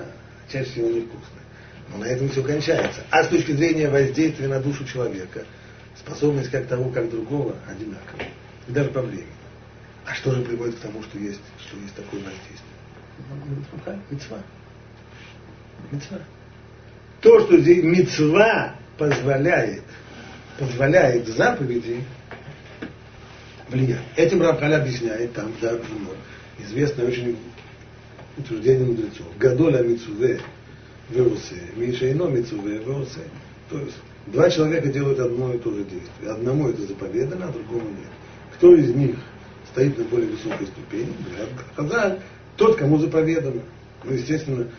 чаще 0.51 0.69
всего 0.71 0.88
невкусная. 0.88 1.43
Но 1.91 1.97
на 1.97 2.05
этом 2.05 2.29
все 2.29 2.41
кончается. 2.41 3.01
А 3.09 3.23
с 3.23 3.27
точки 3.27 3.51
зрения 3.51 3.89
воздействия 3.89 4.47
на 4.47 4.59
душу 4.62 4.86
человека, 4.86 5.43
способность 5.97 6.49
как 6.49 6.67
того, 6.67 6.89
как 6.89 7.09
другого 7.09 7.55
одинаковая. 7.67 8.29
И 8.67 8.71
даже 8.71 8.89
по 8.89 9.02
времени. 9.02 9.28
А 10.06 10.13
что 10.15 10.32
же 10.32 10.41
приводит 10.41 10.76
к 10.76 10.80
тому, 10.80 11.02
что 11.04 11.17
есть, 11.17 11.41
что 11.60 11.78
есть 11.78 11.95
такое 11.95 12.19
воздействие? 12.19 12.60
Мецва. 14.10 14.39
Мецва 15.91 16.19
то, 17.23 17.39
что 17.39 17.58
здесь 17.58 17.84
мецва 17.84 18.76
позволяет, 18.97 19.84
позволяет 20.60 21.28
заповеди 21.30 22.04
влиять. 23.69 24.02
Этим 24.17 24.41
Рамхаль 24.41 24.76
объясняет 24.76 25.34
там, 25.34 25.52
да, 25.62 25.80
известное 26.60 27.08
очень 27.08 27.38
утверждение 28.38 28.86
мудрецов. 28.86 29.26
Гадоля 29.39 29.82
мицуве 29.84 30.41
веусе, 31.10 31.62
Миша 31.78 32.12
ино 32.12 32.28
мицуве 32.28 32.80
веусе. 32.80 33.21
То 33.69 33.80
есть 33.80 33.95
два 34.28 34.49
человека 34.49 34.89
делают 34.89 35.19
одно 35.19 35.54
и 35.54 35.60
то 35.60 35.71
же 35.73 35.86
действие. 35.86 36.30
Одному 36.30 36.69
это 36.69 36.82
заповедано, 36.82 37.47
а 37.47 37.52
другому 37.54 37.89
нет. 37.89 38.12
Кто 38.63 38.76
из 38.76 38.95
них 38.95 39.17
стоит 39.73 39.97
на 39.97 40.06
более 40.06 40.30
высокой 40.30 40.67
ступени? 40.67 41.13
Хазаль, 41.76 42.19
тот, 42.56 42.78
кому 42.78 42.97
заповедано. 42.97 43.62
Ну, 44.06 44.13
естественно, 44.13 44.69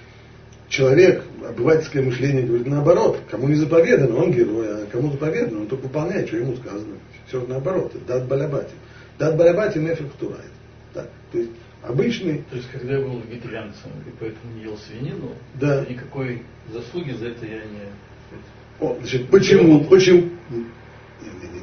человек, 0.71 1.23
обывательское 1.47 2.03
мышление 2.03 2.47
говорит 2.47 2.67
наоборот, 2.67 3.21
кому 3.31 3.47
не 3.47 3.57
заповедано, 3.57 4.17
он 4.17 4.33
герой, 4.33 4.69
а 4.69 4.87
кому 4.91 5.11
заповедано, 5.11 5.61
он 5.61 5.67
только 5.67 5.83
выполняет, 5.83 6.29
что 6.29 6.39
ему 6.39 6.57
сказано. 6.57 6.95
Все 7.29 7.45
наоборот, 7.47 7.93
дат 8.07 8.27
балябати. 8.27 8.73
Дат 9.19 9.37
балябати 9.37 9.77
нефик 9.77 10.11
турает. 10.19 10.51
Так, 10.95 11.11
то 11.31 11.37
есть 11.37 11.51
обычный... 11.83 12.43
То 12.49 12.57
есть, 12.57 12.71
когда 12.71 12.95
я 12.95 13.05
был 13.05 13.21
вегетарианцем 13.21 13.91
и 14.07 14.11
поэтому 14.19 14.55
не 14.55 14.63
ел 14.63 14.79
свинину, 14.79 15.33
да. 15.61 15.85
никакой 15.87 16.43
заслуги 16.73 17.11
за 17.11 17.27
это 17.27 17.45
я 17.45 17.59
не... 17.59 18.81
О, 18.81 18.97
значит, 18.99 19.29
почему, 19.29 19.85
почему, 19.85 20.31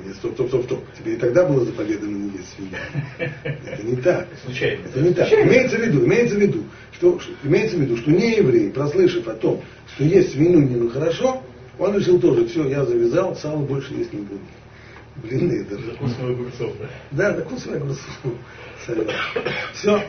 не, 0.06 0.14
стоп, 0.14 0.34
стоп, 0.34 0.48
стоп, 0.48 0.64
стоп. 0.66 0.80
Тебе 0.98 1.14
и 1.14 1.16
тогда 1.18 1.46
было 1.46 1.64
заповедано 1.64 2.16
не 2.16 2.38
есть 2.38 2.54
свинью. 2.56 2.78
Это 3.44 3.84
не 3.84 3.96
так. 3.98 4.28
Случайно. 4.44 4.86
Это 4.86 5.00
не 5.00 5.14
так. 5.14 5.32
Имеется 5.32 5.78
в 5.78 5.82
виду, 5.82 6.06
имеется 6.06 6.36
в 6.36 6.40
виду, 6.40 6.64
что, 6.92 7.20
имеется 7.44 7.78
в 7.78 7.82
виду, 7.82 7.98
что 7.98 8.12
не 8.12 8.38
еврей, 8.38 8.72
прослышав 8.72 9.28
о 9.28 9.34
том, 9.34 9.62
что 9.94 10.04
есть 10.04 10.34
свинью 10.34 10.62
не 10.62 10.90
хорошо, 10.90 11.44
он 11.80 11.98
решил 11.98 12.20
тоже, 12.20 12.46
все, 12.48 12.68
я 12.68 12.86
завязал, 12.86 13.36
сало 13.36 13.60
больше 13.60 13.94
есть 13.94 14.14
не 14.14 14.22
буду. 14.22 14.42
Блины 15.16 15.66
даже. 15.66 15.86
Закусывай 15.92 16.34
огурцов, 16.34 16.74
да? 16.80 16.90
Да, 17.12 17.36
закусывай 17.36 17.78
огурцов. 17.78 18.20
Все. 19.74 20.04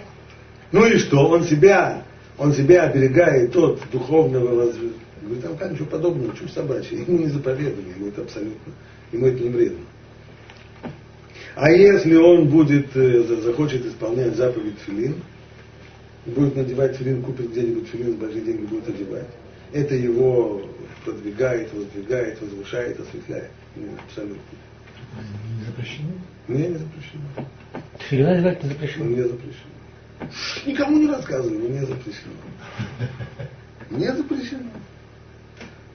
Ну 0.71 0.87
и 0.87 0.97
что? 0.99 1.29
Он 1.29 1.45
себя, 1.45 2.05
он 2.39 2.53
себя 2.53 2.85
оберегает 2.85 3.55
от 3.57 3.81
духовного 3.91 4.55
возвышения. 4.55 4.93
Говорит, 5.23 5.59
там 5.59 5.73
ничего 5.73 5.87
подобного, 5.87 6.37
чушь 6.37 6.53
собачья. 6.53 6.97
Ему 6.97 7.19
не 7.19 7.29
заповедано, 7.29 7.89
ему 7.97 8.09
это 8.09 8.23
абсолютно 8.23 8.73
ему 9.13 9.27
это 9.27 9.43
не 9.43 9.51
вредно. 9.51 9.85
А 11.55 11.71
если 11.71 12.17
он 12.17 12.49
будет, 12.49 12.97
э, 12.97 13.23
захочет 13.43 13.85
исполнять 13.85 14.35
заповедь 14.37 14.79
филин, 14.87 15.17
будет 16.25 16.57
надевать 16.57 16.97
филин, 16.97 17.23
купит 17.23 17.51
где-нибудь 17.51 17.89
филин, 17.89 18.15
большие 18.15 18.43
деньги 18.43 18.65
будет 18.65 18.89
одевать, 18.89 19.29
это 19.73 19.95
его 19.95 20.63
продвигает, 21.05 21.73
воздвигает, 21.75 22.41
возвышает, 22.41 23.01
осветляет. 23.01 23.51
Не, 23.77 23.89
абсолютно. 24.07 24.41
Не 25.59 25.65
запрещено? 25.67 26.13
Не, 26.49 26.69
не 26.69 26.79
запрещено. 26.79 27.49
Филин 28.09 28.27
одевать 28.27 28.63
не 28.63 28.69
запрещено? 28.71 29.05
Не 29.05 29.23
запрещено. 29.23 29.73
Никому 30.67 30.99
не 30.99 31.09
рассказывай, 31.09 31.59
не 31.59 31.81
запрещено. 31.81 32.33
Не 33.91 34.11
запрещено. 34.11 34.71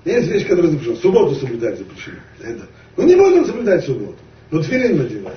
Есть 0.07 0.29
вещи, 0.29 0.45
которые 0.45 0.71
запрещены. 0.71 0.95
Субботу 0.95 1.35
соблюдать 1.35 1.77
запрещено. 1.77 2.19
Это 2.41 2.65
ну 2.95 3.03
не 3.05 3.15
будем 3.15 3.45
соблюдать 3.45 3.83
субботу. 3.83 4.17
Ну 4.51 4.63
тфилин 4.63 4.97
надевать. 4.97 5.35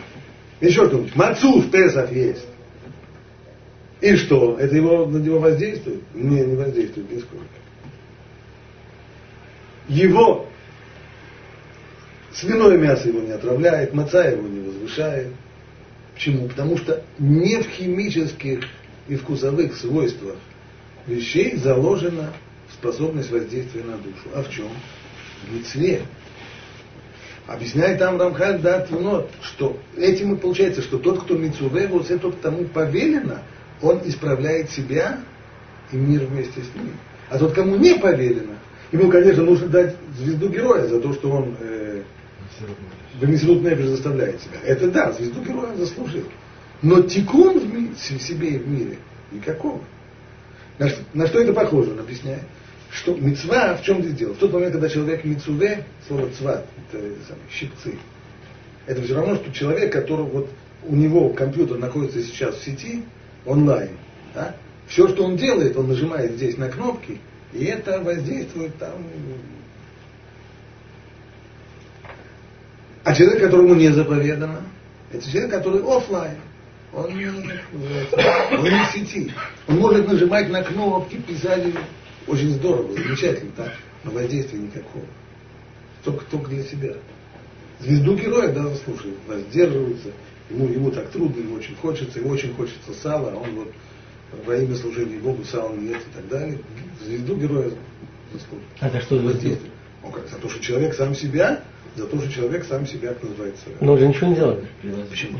Еще 0.61 0.87
что-нибудь. 0.87 1.16
Мацу 1.16 1.61
в 1.61 1.70
Песах 1.72 2.12
есть. 2.12 2.46
И 4.00 4.14
что? 4.14 4.56
Это 4.59 4.76
его, 4.76 5.06
на 5.06 5.16
него 5.16 5.40
воздействует? 5.40 6.02
Не, 6.14 6.44
не 6.44 6.54
воздействует 6.54 7.11
нисколько. 7.11 7.44
Его 9.88 10.46
свиное 12.33 12.78
мясо 12.78 13.09
его 13.09 13.20
не 13.20 13.33
отравляет, 13.33 13.92
маца 13.92 14.22
его 14.22 14.46
не 14.46 14.61
возвышает. 14.61 15.33
Почему? 16.14 16.46
Потому 16.46 16.76
что 16.76 17.02
не 17.18 17.56
в 17.56 17.68
химических 17.70 18.61
и 19.09 19.16
вкусовых 19.16 19.74
свойствах 19.76 20.37
вещей 21.09 21.56
заложена 21.56 22.33
способность 22.72 23.30
воздействия 23.30 23.83
на 23.83 23.96
душу. 23.96 24.28
А 24.35 24.42
в 24.42 24.50
чем? 24.50 24.68
В 25.44 25.54
мецве. 25.54 26.03
Объясняет 27.47 27.99
там 27.99 28.20
Рамхаль 28.20 28.61
да 28.61 28.80
Твунот, 28.80 29.30
что 29.42 29.76
этим 29.97 30.34
и 30.34 30.38
получается, 30.38 30.82
что 30.82 30.99
тот, 30.99 31.24
кто 31.24 31.36
Мицуве, 31.36 31.88
вот 31.88 32.07
тот, 32.20 32.36
кому 32.40 32.64
повелено, 32.66 33.42
он 33.82 34.03
исправляет 34.05 34.70
себя 34.70 35.18
и 35.90 35.97
мир 35.97 36.26
вместе 36.26 36.61
с 36.61 36.74
ним. 36.76 36.92
А 37.28 37.38
тот, 37.38 37.53
кому 37.53 37.76
не 37.76 37.95
повелено, 37.95 38.55
ему, 38.92 39.11
конечно, 39.11 39.42
нужно 39.42 39.68
дать 39.68 39.97
звезду 40.16 40.49
героя 40.49 40.86
за 40.86 41.01
то, 41.01 41.12
что 41.12 41.30
он 41.30 41.57
э, 41.61 42.03
Бенесрут 43.20 43.62
Нефиш 43.62 43.86
заставляет 43.86 44.40
себя. 44.40 44.59
Это 44.64 44.88
да, 44.88 45.12
звезду 45.12 45.42
героя 45.42 45.74
заслужил. 45.74 46.24
Но 46.82 47.03
тикун 47.03 47.59
в, 47.59 47.74
ми, 47.74 47.88
в 47.95 48.22
себе 48.22 48.49
и 48.51 48.59
в 48.59 48.68
мире 48.68 48.99
никакого. 49.32 49.80
На, 50.78 50.88
на 51.14 51.26
что 51.26 51.40
это 51.40 51.53
похоже, 51.53 51.92
он 51.92 52.01
объясняет 52.01 52.42
что 52.93 53.14
мецва 53.14 53.76
в 53.76 53.82
чем 53.82 54.03
здесь 54.03 54.14
дело? 54.14 54.34
В 54.34 54.38
тот 54.38 54.53
момент, 54.53 54.72
когда 54.72 54.88
человек 54.88 55.24
мецуве, 55.24 55.84
слово 56.09 56.28
цва, 56.30 56.64
это, 56.93 56.99
это 56.99 57.38
щипцы, 57.51 57.95
это 58.86 59.03
все 59.03 59.14
равно, 59.14 59.36
что 59.36 59.53
человек, 59.53 59.93
который 59.93 60.24
вот 60.24 60.51
у 60.84 60.97
него 60.97 61.30
компьютер 61.30 61.78
находится 61.78 62.22
сейчас 62.22 62.57
в 62.57 62.64
сети, 62.64 63.05
онлайн, 63.47 63.91
да? 64.34 64.57
все, 64.88 65.09
что 65.09 65.24
он 65.24 65.36
делает, 65.36 65.76
он 65.76 65.88
нажимает 65.88 66.32
здесь 66.32 66.57
на 66.57 66.68
кнопки, 66.68 67.20
и 67.53 67.64
это 67.64 68.01
воздействует 68.01 68.76
там. 68.78 69.05
А 73.05 73.14
человек, 73.14 73.41
которому 73.41 73.74
не 73.74 73.88
заповедано, 73.88 74.62
это 75.12 75.30
человек, 75.30 75.51
который 75.51 75.80
офлайн. 75.80 76.36
Он, 76.93 77.05
он 77.05 77.16
не 77.16 77.26
в 77.26 78.93
сети. 78.93 79.32
Он 79.68 79.76
может 79.78 80.09
нажимать 80.09 80.51
на 80.51 80.62
кнопки, 80.62 81.16
писать. 81.16 81.62
Очень 82.31 82.51
здорово, 82.51 82.93
замечательно, 82.93 83.51
так? 83.57 83.72
Но 84.05 84.12
воздействия 84.12 84.61
никакого. 84.61 85.05
Только, 86.05 86.24
только 86.31 86.51
для 86.51 86.62
себя. 86.62 86.95
Звезду 87.81 88.16
героя 88.16 88.53
даже 88.53 88.76
слушает, 88.76 89.16
воздерживается. 89.26 90.09
Ему, 90.49 90.68
ему 90.68 90.91
так 90.93 91.09
трудно, 91.11 91.41
ему 91.41 91.57
очень 91.57 91.74
хочется, 91.76 92.20
ему 92.20 92.31
очень 92.31 92.55
хочется 92.55 92.93
сала, 93.03 93.33
а 93.33 93.37
он 93.37 93.51
вот 93.57 93.72
во 94.47 94.57
имя 94.57 94.76
служения 94.76 95.18
Богу 95.18 95.45
сала 95.45 95.74
не 95.74 95.89
ест 95.89 96.07
и 96.07 96.16
так 96.16 96.28
далее. 96.28 96.59
Звезду 97.05 97.37
героя 97.37 97.70
заслуживает. 98.33 98.68
А 98.81 98.91
за 98.91 99.01
что 99.01 99.16
воздействие? 99.16 99.72
Ну 100.05 100.11
как, 100.11 100.28
за 100.28 100.37
то, 100.37 100.49
что 100.49 100.62
человек 100.62 100.95
сам 100.95 101.14
себя, 101.16 101.64
за 101.97 102.07
то, 102.07 102.20
что 102.20 102.31
человек 102.31 102.64
сам 102.64 102.87
себя 102.87 103.12
называется. 103.20 103.64
Но 103.81 103.95
он 103.95 103.99
же 103.99 104.07
ничего 104.07 104.28
не 104.28 104.37
делает. 104.37 104.64
Почему? 105.11 105.39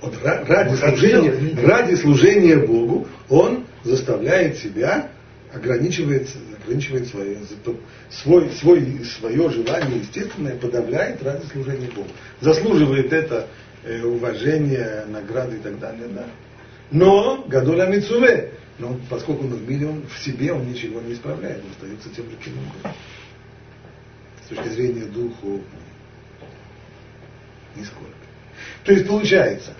Вот 0.00 0.14
ради, 0.22 0.76
служения, 0.76 1.56
ради 1.62 1.94
служения 1.96 2.58
Богу 2.58 3.08
он 3.28 3.64
заставляет 3.82 4.56
себя, 4.58 5.10
ограничивает, 5.54 6.28
ограничивает 6.62 7.08
свое, 7.08 7.38
свой, 8.10 8.50
свой, 8.50 9.04
свое 9.04 9.50
желание 9.50 9.98
естественное, 9.98 10.56
подавляет 10.56 11.22
ради 11.22 11.46
служения 11.46 11.88
Богу. 11.88 12.08
Заслуживает 12.40 13.12
это 13.12 13.48
э, 13.84 14.02
уважение, 14.02 15.04
награды 15.08 15.56
и 15.56 15.60
так 15.60 15.78
далее, 15.78 16.08
да. 16.08 16.26
Но 16.90 17.44
Гадоля 17.48 17.86
Мицуве, 17.86 18.52
но 18.78 18.98
поскольку 19.08 19.44
он 19.44 19.54
в 19.54 19.68
мире, 19.68 19.86
он 19.86 20.04
в 20.06 20.18
себе, 20.18 20.52
он 20.52 20.66
ничего 20.66 21.00
не 21.00 21.14
исправляет, 21.14 21.62
он 21.64 21.70
остается 21.70 22.08
тем 22.10 22.24
же, 22.30 22.36
был. 22.82 22.90
С 24.44 24.48
точки 24.48 24.68
зрения 24.68 25.04
духу, 25.04 25.62
нисколько. 27.76 28.12
То 28.84 28.92
есть 28.92 29.06
получается, 29.06 29.74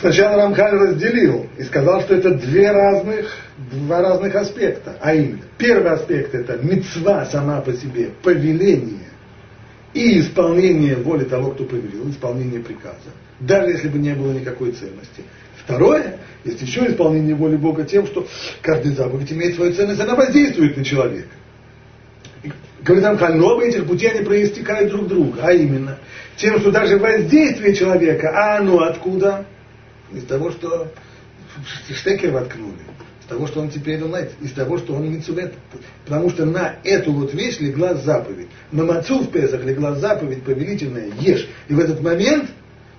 сначала 0.00 0.36
Рамхаль 0.36 0.74
разделил 0.74 1.46
и 1.58 1.62
сказал, 1.62 2.00
что 2.02 2.14
это 2.14 2.34
две 2.34 2.70
разных, 2.70 3.30
два 3.72 4.00
разных 4.00 4.34
аспекта. 4.34 4.96
А 5.00 5.14
именно, 5.14 5.42
первый 5.58 5.92
аспект 5.92 6.34
это 6.34 6.58
мецва 6.62 7.26
сама 7.26 7.60
по 7.60 7.72
себе, 7.72 8.10
повеление 8.22 9.08
и 9.94 10.20
исполнение 10.20 10.96
воли 10.96 11.24
того, 11.24 11.50
кто 11.50 11.64
повелел, 11.64 12.08
исполнение 12.10 12.60
приказа, 12.60 13.10
даже 13.40 13.70
если 13.70 13.88
бы 13.88 13.98
не 13.98 14.14
было 14.14 14.32
никакой 14.32 14.72
ценности. 14.72 15.22
Второе, 15.64 16.18
есть 16.44 16.60
еще 16.60 16.86
исполнение 16.86 17.34
воли 17.34 17.56
Бога 17.56 17.84
тем, 17.84 18.06
что 18.06 18.26
каждая 18.62 18.94
заповедь 18.94 19.32
имеет 19.32 19.54
свою 19.54 19.74
ценность, 19.74 20.00
она 20.00 20.14
воздействует 20.14 20.76
на 20.76 20.84
человека. 20.84 21.28
Говорит 22.82 23.04
Амхаль, 23.04 23.36
но 23.36 23.54
оба 23.54 23.64
этих 23.64 23.86
путей 23.86 24.10
они 24.10 24.24
проистекают 24.24 24.90
друг 24.90 25.06
друга, 25.06 25.40
а 25.42 25.52
именно 25.52 25.98
тем, 26.36 26.58
что 26.58 26.72
даже 26.72 26.98
воздействие 26.98 27.74
человека, 27.74 28.32
а 28.34 28.58
оно 28.58 28.80
откуда? 28.80 29.46
Из 30.14 30.24
того, 30.24 30.50
что 30.50 30.92
штекер 31.90 32.32
воткнули, 32.32 32.74
из 33.20 33.26
того, 33.28 33.46
что 33.46 33.60
он 33.60 33.70
теперь 33.70 34.02
лайт, 34.02 34.32
из 34.40 34.52
того, 34.52 34.78
что 34.78 34.94
он 34.94 35.10
митцувет. 35.10 35.54
Потому 36.04 36.30
что 36.30 36.44
на 36.44 36.76
эту 36.84 37.12
вот 37.12 37.32
вещь 37.34 37.60
легла 37.60 37.94
заповедь. 37.94 38.48
На 38.70 38.84
мацу 38.84 39.20
в 39.20 39.30
Песах 39.30 39.64
легла 39.64 39.94
заповедь 39.94 40.42
повелительная, 40.42 41.10
ешь. 41.20 41.48
И 41.68 41.74
в 41.74 41.80
этот 41.80 42.00
момент 42.00 42.50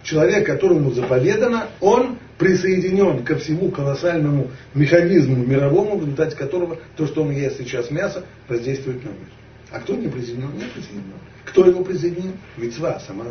человек, 0.03 0.45
которому 0.45 0.91
заповедано, 0.91 1.67
он 1.79 2.17
присоединен 2.37 3.23
ко 3.23 3.37
всему 3.37 3.69
колоссальному 3.71 4.51
механизму 4.73 5.35
мировому, 5.35 5.97
в 5.97 6.01
результате 6.01 6.35
которого 6.35 6.77
то, 6.97 7.05
что 7.07 7.23
он 7.23 7.31
ест 7.31 7.57
сейчас 7.57 7.89
мясо, 7.91 8.25
воздействует 8.47 9.03
на 9.03 9.09
мир. 9.09 9.27
А 9.71 9.79
кто 9.79 9.95
не 9.95 10.07
присоединен? 10.07 10.51
Не 10.53 10.65
присоединен. 10.65 11.13
Кто 11.45 11.65
его 11.65 11.83
присоединил? 11.83 12.33
Мецва, 12.57 12.99
сама, 12.99 13.25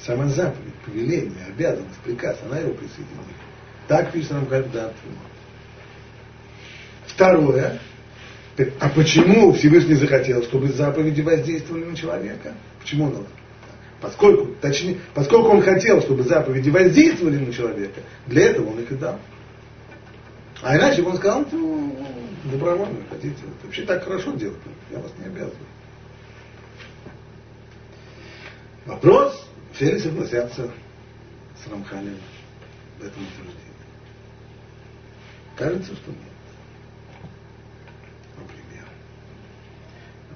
сама 0.00 0.28
заповедь, 0.28 0.74
повеление, 0.84 1.46
обязанность, 1.48 1.98
приказ, 2.04 2.38
она 2.44 2.58
его 2.58 2.74
присоединила. 2.74 3.24
Так 3.88 4.12
пишет 4.12 4.30
нам 4.32 4.46
когда 4.46 4.92
Второе, 7.06 7.78
а 8.80 8.88
почему 8.88 9.52
Всевышний 9.52 9.94
захотел, 9.94 10.42
чтобы 10.44 10.68
заповеди 10.68 11.20
воздействовали 11.20 11.84
на 11.84 11.96
человека? 11.96 12.54
Почему 12.80 13.04
он 13.06 13.26
Поскольку, 14.00 14.54
точнее, 14.60 14.98
поскольку 15.14 15.48
он 15.48 15.62
хотел, 15.62 16.02
чтобы 16.02 16.24
заповеди 16.24 16.68
воздействовали 16.68 17.38
на 17.38 17.52
человека, 17.52 18.00
для 18.26 18.50
этого 18.50 18.70
он 18.70 18.80
их 18.80 18.92
и 18.92 18.96
дал. 18.96 19.18
А 20.62 20.76
иначе 20.76 21.02
бы 21.02 21.10
он 21.10 21.16
сказал, 21.16 21.46
ну, 21.50 21.96
добровольно 22.44 22.98
хотите. 23.08 23.36
Вообще 23.62 23.82
так 23.82 24.04
хорошо 24.04 24.32
делать, 24.32 24.58
я 24.90 24.98
вас 24.98 25.10
не 25.18 25.26
обязываю. 25.26 25.56
Вопрос, 28.86 29.43
все 29.74 29.98
согласятся 29.98 30.70
с 31.62 31.68
Рамхалем 31.68 32.18
в 33.00 33.02
этом 33.02 33.22
утверждении? 33.22 33.64
Кажется, 35.56 35.94
что 35.94 36.10
нет. 36.10 36.18
Например. 38.38 38.88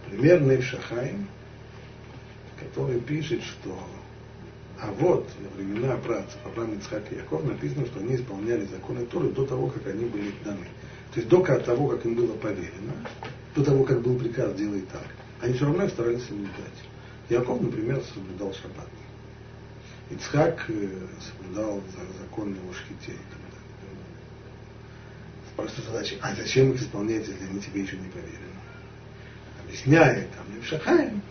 Например, 0.04 0.40
Нейв 0.40 0.64
Шахаим, 0.64 1.28
который 2.58 3.00
пишет, 3.00 3.42
что 3.44 3.78
а 4.80 4.92
вот 4.92 5.28
во 5.40 5.56
времена 5.56 5.96
працев 5.96 6.36
Авраам, 6.44 6.76
Ицхак 6.78 7.12
и 7.12 7.16
Яков 7.16 7.44
написано, 7.44 7.86
что 7.86 7.98
они 8.00 8.14
исполняли 8.14 8.64
законы 8.66 9.06
Торы 9.06 9.30
до 9.30 9.44
того, 9.44 9.68
как 9.68 9.86
они 9.88 10.04
были 10.04 10.32
даны. 10.44 10.66
То 11.12 11.20
есть 11.20 11.28
до 11.28 11.42
того, 11.42 11.88
как 11.88 12.04
им 12.06 12.14
было 12.14 12.34
поверено, 12.34 12.92
до 13.56 13.64
того, 13.64 13.82
как 13.84 14.02
был 14.02 14.16
приказ 14.18 14.54
делай 14.54 14.82
так, 14.92 15.06
они 15.40 15.54
все 15.54 15.64
равно 15.64 15.88
старались 15.88 16.24
соблюдать. 16.24 16.84
Яков, 17.28 17.60
например, 17.60 18.00
соблюдал 18.14 18.52
шаббат. 18.54 18.88
Ицхак 20.10 20.64
э, 20.68 20.88
соблюдал 21.20 21.82
законы 22.20 22.56
о 22.68 22.72
шхите 22.72 23.12
и 23.12 23.24
так 23.30 23.40
далее. 23.42 23.58
Просто 25.56 25.82
задача, 25.82 26.16
а 26.22 26.34
зачем 26.34 26.72
их 26.72 26.80
исполнять, 26.80 27.26
если 27.26 27.44
они 27.44 27.60
тебе 27.60 27.82
еще 27.82 27.96
не 27.96 28.08
поверены? 28.08 28.38
Объясняет 29.64 30.28
там 30.30 30.48
Шахаем, 30.62 31.22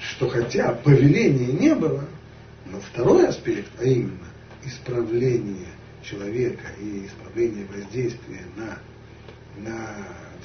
что 0.00 0.28
хотя 0.28 0.72
повеления 0.72 1.52
не 1.52 1.74
было, 1.74 2.04
но 2.66 2.80
второй 2.80 3.28
аспект, 3.28 3.70
а 3.78 3.84
именно 3.84 4.26
исправление 4.64 5.68
человека 6.02 6.66
и 6.80 7.06
исправление 7.06 7.66
воздействия 7.66 8.42
на, 8.56 8.78
на 9.62 9.94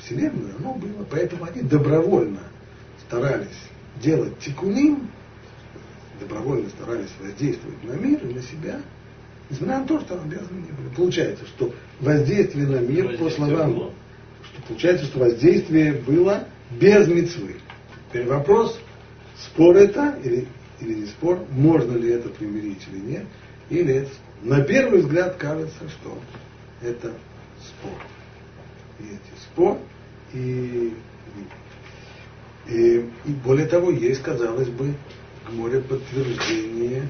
Вселенную, 0.02 0.56
оно 0.60 0.74
было. 0.74 1.06
Поэтому 1.10 1.46
они 1.46 1.62
добровольно 1.62 2.42
старались 3.08 3.48
делать 4.02 4.38
тикуним, 4.40 5.10
добровольно 6.20 6.70
старались 6.70 7.10
воздействовать 7.20 7.84
на 7.84 7.94
мир 7.94 8.20
и 8.24 8.34
на 8.34 8.42
себя, 8.42 8.82
несмотря 9.50 9.80
на 9.80 9.86
то, 9.86 10.00
что 10.02 10.16
обязаны 10.16 10.58
не 10.58 10.72
были. 10.72 10.96
Получается, 10.96 11.46
что 11.46 11.74
воздействие 12.00 12.68
на 12.68 12.80
мир, 12.80 13.18
по 13.18 13.30
словам, 13.30 13.74
было. 13.74 13.94
что 14.44 14.62
получается, 14.68 15.06
что 15.06 15.20
воздействие 15.20 15.94
было 15.94 16.48
без 16.72 17.08
мецвы. 17.08 17.56
Теперь 18.10 18.28
вопрос, 18.28 18.80
спор 19.38 19.76
это 19.76 20.18
или, 20.24 20.48
или 20.80 20.94
не 20.94 21.06
спор, 21.08 21.46
можно 21.52 21.98
ли 21.98 22.10
это 22.10 22.30
примирить 22.30 22.86
или 22.92 23.00
нет, 23.00 23.26
или 23.70 23.94
это 23.96 24.12
На 24.44 24.62
первый 24.62 25.02
взгляд 25.02 25.38
кажется, 25.38 25.90
что 25.90 26.20
это 26.82 27.14
спор. 27.60 28.00
И 29.00 29.04
эти 29.04 29.42
спор, 29.42 29.80
и 30.34 30.94
и, 32.68 33.10
и 33.26 33.32
более 33.44 33.68
того, 33.68 33.92
есть, 33.92 34.22
казалось 34.22 34.70
бы, 34.70 34.94
море 35.52 35.82
подтверждение 35.82 37.10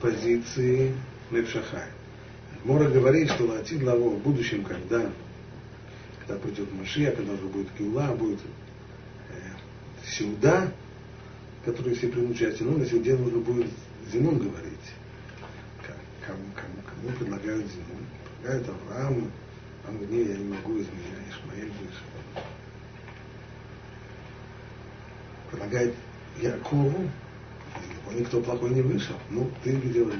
позиции 0.00 0.94
Лепшахай. 1.30 1.88
Мора 2.64 2.88
говорит, 2.88 3.30
что 3.30 3.44
Латид 3.46 3.82
Лаво 3.82 4.10
в 4.10 4.18
будущем, 4.22 4.64
когда, 4.64 5.10
когда 6.20 6.40
придет 6.40 6.72
Машия, 6.72 7.10
когда 7.12 7.32
уже 7.32 7.46
будет 7.46 7.68
Киула, 7.76 8.14
будет 8.14 8.40
э, 9.30 9.34
Сюда, 10.06 10.72
который 11.64 11.94
все 11.94 12.08
примут 12.08 12.32
участие, 12.32 12.68
ну, 12.68 12.78
на 12.78 12.86
Сюде 12.86 13.16
нужно 13.16 13.38
будет 13.38 13.68
Зимон 14.12 14.38
говорить. 14.38 14.78
Кому, 16.24 16.38
кому, 16.54 16.82
кому 16.86 17.16
предлагают 17.18 17.66
Зимон? 17.66 18.06
Предлагают 18.40 18.68
Аврааму, 18.68 19.30
а 19.86 19.90
мне 19.90 20.22
я 20.22 20.36
не 20.36 20.44
могу 20.44 20.72
изменять, 20.74 21.26
Ишмаэль 21.30 21.70
будет 21.72 21.94
помогает 25.52 25.94
Якову, 26.40 27.08
никто 28.10 28.40
плохой 28.40 28.70
не 28.70 28.82
вышел. 28.82 29.14
Ну, 29.30 29.50
ты 29.62 29.70
ему, 29.70 30.10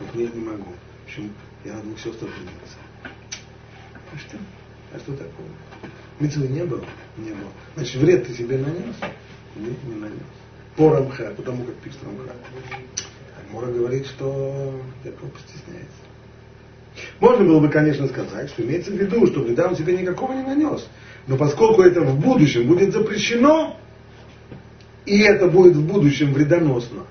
вот 0.00 0.14
нет, 0.14 0.34
не 0.34 0.44
могу. 0.44 0.72
В 1.02 1.04
общем, 1.06 1.32
я 1.64 1.74
на 1.74 1.82
двух 1.82 1.98
сестрах 1.98 2.30
женился. 2.36 2.78
А 4.12 4.18
что? 4.18 4.36
А 4.94 4.98
что 4.98 5.12
такое? 5.12 5.46
Митцвы 6.20 6.48
не 6.48 6.64
было? 6.64 6.84
Не 7.16 7.30
было. 7.30 7.50
Значит, 7.74 7.96
вред 7.96 8.26
ты 8.26 8.34
себе 8.34 8.58
нанес? 8.58 8.94
Нет, 9.56 9.84
не 9.84 9.94
нанес. 9.94 10.18
По 10.76 10.90
Рамха, 10.90 11.32
потому 11.36 11.64
как 11.64 11.74
пишет 11.76 11.98
Рамха. 12.04 12.34
Мора 13.52 13.66
говорит, 13.66 14.06
что 14.06 14.80
Яков 15.04 15.30
постесняется. 15.32 15.88
Можно 17.20 17.44
было 17.44 17.60
бы, 17.60 17.68
конечно, 17.68 18.06
сказать, 18.08 18.48
что 18.50 18.62
имеется 18.62 18.90
в 18.90 18.94
виду, 18.94 19.26
что 19.26 19.40
вреда 19.40 19.68
он 19.68 19.76
себе 19.76 19.96
никакого 19.96 20.32
не 20.32 20.42
нанес. 20.42 20.86
Но 21.26 21.36
поскольку 21.36 21.82
это 21.82 22.00
в 22.00 22.18
будущем 22.18 22.66
будет 22.66 22.92
запрещено, 22.92 23.76
и 25.04 25.20
это 25.20 25.48
будет 25.48 25.76
в 25.76 25.86
будущем 25.86 26.32
вредоносно, 26.32 27.04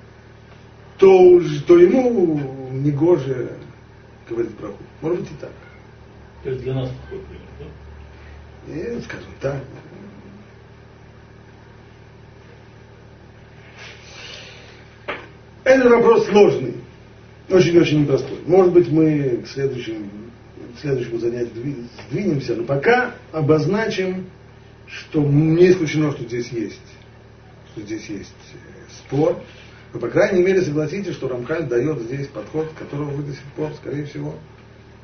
то, 1.02 1.42
то 1.66 1.80
ему 1.80 2.70
негоже 2.74 3.54
говорит 4.30 4.52
браху. 4.52 4.78
Может 5.02 5.22
быть 5.22 5.32
и 5.32 5.36
так. 5.42 5.52
То 6.44 6.50
есть 6.52 6.62
для 6.62 6.76
нас 6.76 6.90
такой 6.90 7.24
пример, 7.26 7.72
да? 8.68 8.98
И, 8.98 9.02
скажем 9.02 9.32
так. 9.42 9.64
Этот 15.64 15.92
вопрос 15.92 16.28
сложный. 16.28 16.76
Очень-очень 17.50 18.02
непростой. 18.02 18.38
Может 18.46 18.72
быть, 18.72 18.90
мы 18.90 19.42
к 19.44 19.48
следующему, 19.48 20.06
к 20.76 20.82
следующему 20.82 21.18
занятию 21.18 21.88
сдвинемся, 22.10 22.56
но 22.56 22.64
пока 22.64 23.16
обозначим, 23.32 24.28
что 24.86 25.24
не 25.24 25.72
исключено, 25.72 26.12
что 26.12 26.24
здесь 26.26 26.50
есть, 26.50 26.80
что 27.72 27.82
здесь 27.82 28.08
есть 28.08 28.36
э, 28.54 28.58
спор. 28.92 29.42
Но, 29.94 30.00
по 30.00 30.08
крайней 30.08 30.42
мере, 30.42 30.62
согласитесь, 30.62 31.14
что 31.14 31.28
Рамхаль 31.28 31.68
дает 31.68 32.02
здесь 32.02 32.28
подход, 32.28 32.70
которого 32.78 33.10
вы 33.12 33.24
до 33.24 33.34
сих 33.34 33.44
пор, 33.56 33.74
скорее 33.74 34.06
всего, 34.06 34.36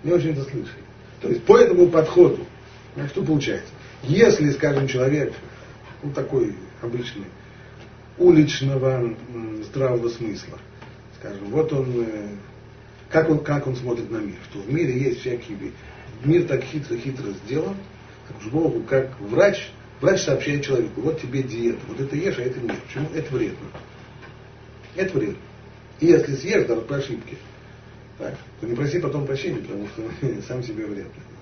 не 0.04 0.12
очень-то 0.12 0.44
слышали. 0.44 0.84
То 1.22 1.30
есть 1.30 1.44
по 1.44 1.58
этому 1.58 1.88
подходу, 1.90 2.46
ну, 2.96 3.08
что 3.08 3.24
получается? 3.24 3.70
Если, 4.04 4.52
скажем, 4.52 4.88
человек, 4.88 5.34
ну 6.04 6.12
такой 6.12 6.56
обычный, 6.82 7.26
уличного 8.18 9.14
здравого 9.64 10.10
смысла, 10.10 10.58
скажем, 11.20 11.50
вот 11.50 11.74
он, 11.74 12.06
э, 12.08 12.28
как 13.10 13.30
он, 13.30 13.40
как 13.40 13.68
он 13.68 13.76
смотрит 13.76 14.10
на 14.10 14.18
мир, 14.18 14.38
что 14.50 14.60
в 14.60 14.72
мире 14.72 14.98
есть 14.98 15.22
всякие, 15.22 15.58
мир 16.24 16.44
так 16.44 16.64
хитро-хитро 16.64 17.34
сделан, 17.46 17.76
так 18.28 18.38
уж 18.40 18.48
Богу, 18.52 18.84
как 18.88 19.20
врач, 19.20 19.70
врач 20.02 20.22
сообщает 20.22 20.64
человеку, 20.64 21.02
вот 21.02 21.22
тебе 21.22 21.44
диета, 21.44 21.80
вот 21.88 22.00
это 22.00 22.16
ешь, 22.16 22.38
а 22.38 22.42
это 22.42 22.60
нет. 22.60 22.78
Почему? 22.88 23.10
Это 23.14 23.36
вредно. 23.36 23.68
Это 24.98 25.18
вредно. 25.18 25.38
И 26.00 26.08
если 26.08 26.36
съешь, 26.36 26.68
даже 26.68 26.82
по 26.82 26.98
ошибке, 26.98 27.38
так, 28.18 28.36
то 28.60 28.68
не 28.68 28.76
проси 28.76 29.00
потом 29.00 29.26
прощения, 29.26 29.60
потому 29.60 29.88
что 29.88 30.02
сам 30.48 30.64
себе 30.64 30.86
вред 30.86 31.08
принес. 31.12 31.38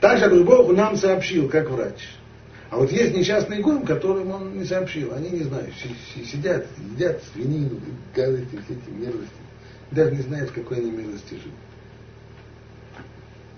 Также 0.00 0.44
Бог 0.44 0.72
нам 0.72 0.96
сообщил, 0.96 1.48
как 1.48 1.68
врач. 1.68 2.08
А 2.70 2.76
вот 2.76 2.92
есть 2.92 3.14
несчастные 3.14 3.60
гоем, 3.60 3.84
которым 3.84 4.30
он 4.30 4.58
не 4.58 4.64
сообщил. 4.64 5.14
Они 5.14 5.30
не 5.30 5.42
знают, 5.42 5.74
сидят, 6.14 6.66
едят 6.92 7.22
свинину, 7.32 7.80
гадости, 8.14 8.60
все 8.64 8.74
эти 8.74 8.90
мерзости. 8.90 9.32
Даже 9.90 10.14
не 10.14 10.22
знают, 10.22 10.50
в 10.50 10.52
какой 10.52 10.78
они 10.78 10.90
мерзости 10.90 11.34
живут. 11.34 11.58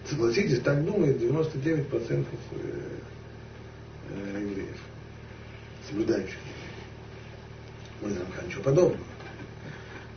Согласитесь, 0.08 0.60
так 0.60 0.84
думает 0.84 1.20
99% 1.20 2.24
э, 2.52 2.56
э, 4.10 4.40
евреев, 4.40 4.78
соблюдающих 5.88 6.38
мы 8.00 8.08
Рамхан, 8.08 8.46
ничего 8.46 8.62
подобного. 8.62 9.04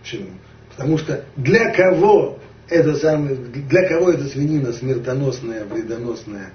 Почему? 0.01 0.29
Потому 0.71 0.97
что 0.97 1.25
для 1.38 1.73
кого 1.73 2.39
это 2.69 2.95
самое, 2.95 3.36
для 3.36 3.88
кого 3.88 4.11
эта 4.11 4.25
свинина 4.27 4.73
смертоносная, 4.73 5.65
вредоносная 5.65 6.51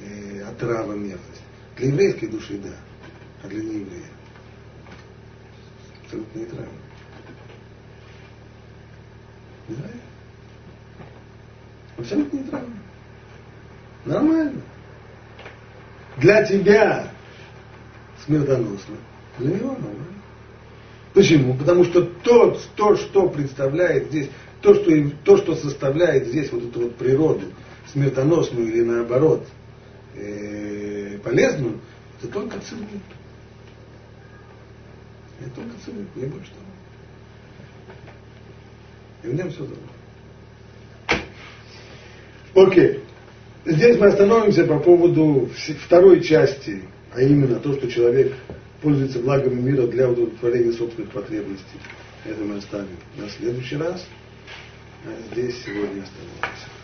э, 0.00 0.42
отрава 0.42 0.92
мерзость? 0.92 1.42
Для 1.76 1.88
еврейской 1.88 2.26
души 2.26 2.58
да, 2.58 2.74
а 3.42 3.48
для 3.48 3.62
нееврея 3.62 4.16
абсолютно 6.06 6.38
нейтрально. 6.38 6.68
Да? 9.68 9.76
Абсолютно 11.98 12.36
нейтрально. 12.36 12.76
Нормально. 14.04 14.60
Для 16.18 16.44
тебя 16.44 17.10
смертоносно. 18.24 18.96
Для 19.38 19.54
него 19.54 19.72
нормально. 19.72 20.15
Почему? 21.16 21.54
Потому 21.54 21.84
что 21.84 22.02
то, 22.04 22.60
то, 22.76 22.94
что 22.94 23.30
представляет 23.30 24.08
здесь, 24.08 24.28
то 24.60 24.74
что, 24.74 25.10
то, 25.24 25.38
что 25.38 25.56
составляет 25.56 26.28
здесь 26.28 26.52
вот 26.52 26.64
эту 26.64 26.80
вот 26.80 26.96
природу, 26.96 27.46
смертоносную 27.90 28.68
или 28.68 28.82
наоборот, 28.82 29.46
э, 30.14 31.18
полезную, 31.24 31.80
это 32.20 32.30
только 32.30 32.60
целый. 32.60 32.84
Это 35.40 35.50
только 35.54 35.72
целый, 35.86 36.06
не 36.16 36.26
больше 36.26 36.50
того. 36.50 36.66
И 39.22 39.28
в 39.28 39.34
нем 39.34 39.50
все 39.50 39.64
забыл. 39.64 39.78
Окей. 42.68 43.00
Здесь 43.64 43.98
мы 43.98 44.08
остановимся 44.08 44.66
по 44.66 44.78
поводу 44.80 45.48
второй 45.86 46.20
части, 46.20 46.82
а 47.14 47.22
именно 47.22 47.58
то, 47.58 47.72
что 47.72 47.90
человек 47.90 48.34
пользуется 48.82 49.18
благами 49.20 49.60
мира 49.60 49.86
для 49.86 50.08
удовлетворения 50.08 50.72
собственных 50.72 51.10
потребностей. 51.10 51.78
Это 52.24 52.42
мы 52.42 52.56
оставим 52.56 52.96
на 53.16 53.28
следующий 53.28 53.76
раз. 53.76 54.06
А 55.04 55.32
здесь 55.32 55.62
сегодня 55.64 56.02
остановимся. 56.02 56.75